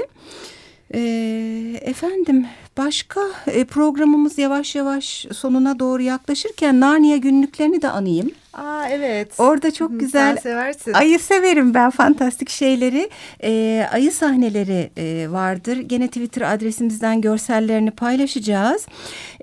E, 0.94 1.02
efendim 1.82 2.46
başka 2.78 3.22
e, 3.48 3.66
programımız 3.66 4.38
yavaş 4.38 4.76
yavaş 4.76 5.26
sonuna 5.34 5.80
doğru 5.80 6.02
yaklaşırken 6.02 6.80
Narnia 6.80 7.18
günlüklerini 7.18 7.82
de 7.82 7.90
anayım. 7.90 8.32
Aa 8.54 8.90
evet. 8.90 9.40
Orada 9.40 9.74
çok 9.74 10.00
güzel. 10.00 10.36
Sen 10.36 10.42
seversin. 10.42 10.94
Ayı 10.94 11.20
severim 11.20 11.74
ben 11.74 11.90
fantastik 11.90 12.50
şeyleri. 12.50 13.10
Ee, 13.44 13.88
ayı 13.92 14.12
sahneleri 14.12 14.90
e, 14.98 15.32
vardır. 15.32 15.78
Gene 15.78 16.08
Twitter 16.08 16.54
adresimizden 16.54 17.22
görsellerini 17.22 17.92
paylaşacağız. 17.92 18.88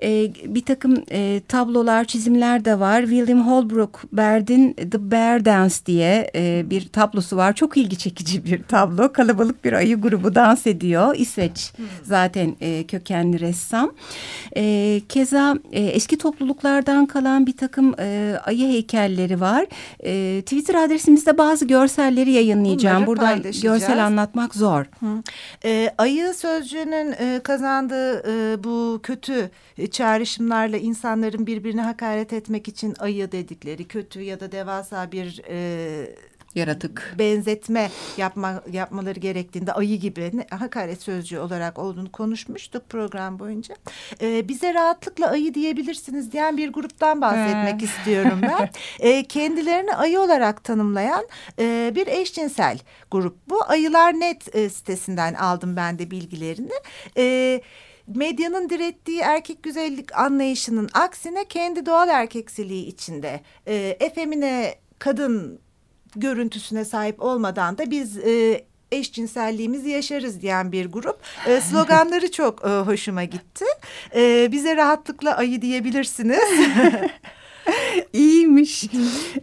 Ee, 0.03 0.31
bir 0.45 0.65
takım 0.65 1.03
e, 1.11 1.41
tablolar, 1.47 2.05
çizimler 2.05 2.65
de 2.65 2.79
var. 2.79 3.01
William 3.01 3.47
Holbrook 3.47 4.03
Baird'in 4.11 4.73
The 4.73 5.11
Bear 5.11 5.45
Dance 5.45 5.75
diye 5.85 6.31
e, 6.35 6.69
bir 6.69 6.87
tablosu 6.87 7.37
var. 7.37 7.53
Çok 7.53 7.77
ilgi 7.77 7.97
çekici 7.97 8.45
bir 8.45 8.63
tablo. 8.63 9.13
Kalabalık 9.13 9.65
bir 9.65 9.73
ayı 9.73 10.01
grubu 10.01 10.35
dans 10.35 10.67
ediyor. 10.67 11.15
İsveç 11.17 11.73
zaten 12.03 12.55
e, 12.61 12.83
kökenli 12.87 13.39
ressam. 13.39 13.91
E, 14.57 15.01
keza 15.09 15.55
e, 15.71 15.83
eski 15.83 16.17
topluluklardan 16.17 17.05
kalan 17.05 17.47
bir 17.47 17.57
takım 17.57 17.95
e, 17.99 18.35
ayı 18.45 18.67
heykeli 18.67 18.96
görselleri 18.97 19.41
var. 19.41 19.65
E, 20.03 20.41
Twitter 20.41 20.75
adresimizde 20.75 21.37
bazı 21.37 21.67
görselleri 21.67 22.31
yayınlayacağım. 22.31 23.07
Bunları 23.07 23.43
Burada 23.43 23.49
görsel 23.61 24.05
anlatmak 24.05 24.55
zor. 24.55 24.85
Hı. 24.99 25.23
E, 25.65 25.93
ayı 25.97 26.33
sözcüğünün 26.33 27.11
e, 27.11 27.39
kazandığı 27.43 28.23
e, 28.31 28.63
bu 28.63 28.99
kötü 29.03 29.49
e, 29.77 29.87
çağrışımlarla 29.87 30.77
insanların 30.77 31.47
birbirine 31.47 31.81
hakaret 31.81 32.33
etmek 32.33 32.67
için 32.67 32.93
ayı 32.99 33.31
dedikleri 33.31 33.87
kötü 33.87 34.21
ya 34.21 34.39
da 34.39 34.51
devasa 34.51 35.11
bir... 35.11 35.41
E, 35.49 36.15
yaratık 36.57 37.15
benzetme 37.19 37.89
yapma 38.17 38.63
yapmaları 38.71 39.19
gerektiğinde 39.19 39.73
ayı 39.73 39.99
gibi 39.99 40.31
ne, 40.33 40.47
hakaret 40.57 41.01
sözcüğü 41.01 41.39
olarak 41.39 41.79
olduğunu 41.79 42.11
konuşmuştuk 42.11 42.89
program 42.89 43.39
boyunca. 43.39 43.75
Ee, 44.21 44.47
bize 44.47 44.73
rahatlıkla 44.73 45.27
ayı 45.27 45.53
diyebilirsiniz 45.53 46.31
diyen 46.31 46.57
bir 46.57 46.69
gruptan 46.69 47.21
bahsetmek 47.21 47.83
istiyorum 47.83 48.39
ben. 48.41 48.69
Ee, 48.99 49.23
kendilerini 49.23 49.95
ayı 49.95 50.19
olarak 50.19 50.63
tanımlayan 50.63 51.27
e, 51.59 51.91
bir 51.95 52.07
eşcinsel 52.07 52.79
grup 53.11 53.37
bu. 53.49 53.63
Ayılar 53.67 54.13
Net 54.13 54.55
e, 54.55 54.69
sitesinden 54.69 55.33
aldım 55.33 55.75
ben 55.75 55.99
de 55.99 56.11
bilgilerini. 56.11 56.73
Evet 57.15 57.63
medyanın 58.07 58.69
direttiği 58.69 59.19
erkek 59.19 59.63
güzellik 59.63 60.15
anlayışının 60.17 60.89
aksine 60.93 61.45
kendi 61.45 61.85
doğal 61.85 62.09
erkeksiliği 62.09 62.85
içinde 62.85 63.41
e, 63.67 63.97
efemine 63.99 64.75
kadın 64.99 65.59
görüntüsüne 66.19 66.85
sahip 66.85 67.21
olmadan 67.21 67.77
da 67.77 67.91
biz 67.91 68.17
e, 68.17 68.63
eşcinselliğimizi 68.91 69.89
yaşarız 69.89 70.41
diyen 70.41 70.71
bir 70.71 70.85
grup. 70.85 71.19
E, 71.47 71.61
sloganları 71.71 72.31
çok 72.31 72.65
e, 72.65 72.69
hoşuma 72.69 73.23
gitti. 73.23 73.65
E, 74.15 74.51
bize 74.51 74.75
rahatlıkla 74.75 75.37
ayı 75.37 75.61
diyebilirsiniz. 75.61 76.39
İyiymiş. 78.13 78.83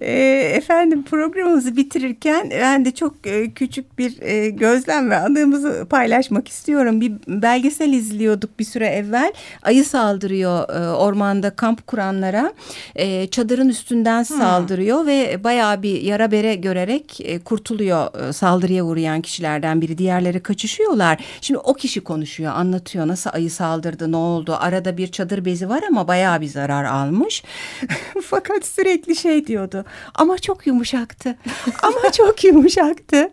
e, 0.00 0.12
efendim 0.56 1.02
programımızı 1.02 1.76
bitirirken 1.76 2.50
ben 2.50 2.84
de 2.84 2.90
çok 2.90 3.26
e, 3.26 3.50
küçük 3.50 3.98
bir 3.98 4.22
e, 4.22 4.50
gözlem 4.50 5.10
ve 5.10 5.16
anımızı 5.16 5.86
paylaşmak 5.90 6.48
istiyorum. 6.48 7.00
Bir 7.00 7.12
belgesel 7.28 7.92
izliyorduk 7.92 8.58
bir 8.58 8.64
süre 8.64 8.86
evvel. 8.86 9.32
Ayı 9.62 9.84
saldırıyor 9.84 10.68
e, 10.68 10.96
ormanda 10.96 11.50
kamp 11.50 11.86
kuranlara. 11.86 12.52
E, 12.96 13.26
çadırın 13.26 13.68
üstünden 13.68 14.24
hmm. 14.24 14.38
saldırıyor 14.38 15.06
ve 15.06 15.44
bayağı 15.44 15.82
bir 15.82 16.00
yara 16.00 16.30
bere 16.30 16.54
görerek 16.54 17.20
e, 17.20 17.38
kurtuluyor 17.38 18.28
e, 18.28 18.32
saldırıya 18.32 18.84
uğrayan 18.84 19.20
kişilerden 19.20 19.80
biri. 19.80 19.98
Diğerleri 19.98 20.42
kaçışıyorlar. 20.42 21.24
Şimdi 21.40 21.58
o 21.58 21.74
kişi 21.74 22.00
konuşuyor, 22.00 22.52
anlatıyor 22.52 23.08
nasıl 23.08 23.30
ayı 23.32 23.50
saldırdı, 23.50 24.12
ne 24.12 24.16
oldu. 24.16 24.56
Arada 24.60 24.96
bir 24.96 25.06
çadır 25.06 25.44
bezi 25.44 25.68
var 25.68 25.82
ama 25.88 26.08
bayağı 26.08 26.40
bir 26.40 26.46
zarar 26.46 26.84
almış. 26.84 27.42
Fakat 28.22 28.66
sürekli 28.66 29.16
şey 29.16 29.46
diyordu. 29.46 29.84
Ama 30.14 30.38
çok 30.38 30.66
yumuşaktı. 30.66 31.36
Ama 31.82 32.12
çok 32.12 32.44
yumuşaktı. 32.44 33.30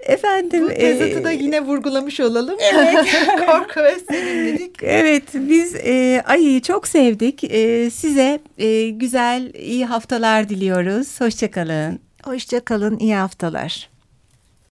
Efendim. 0.00 0.64
Bu 0.64 0.68
tezatı 0.68 1.20
e, 1.20 1.24
da 1.24 1.30
yine 1.30 1.60
vurgulamış 1.60 2.20
olalım. 2.20 2.56
Evet. 2.74 3.06
Korku 3.46 3.80
ve 3.80 3.96
sevimlilik. 4.10 4.82
Evet 4.82 5.24
biz 5.34 5.74
e, 5.74 6.22
Ayı'yı 6.26 6.62
çok 6.62 6.88
sevdik. 6.88 7.44
E, 7.44 7.90
size 7.90 8.40
e, 8.58 8.88
güzel 8.88 9.54
iyi 9.54 9.86
haftalar 9.86 10.48
diliyoruz. 10.48 11.20
Hoşçakalın. 11.20 12.00
Hoşçakalın 12.24 12.98
iyi 12.98 13.14
haftalar. 13.14 13.95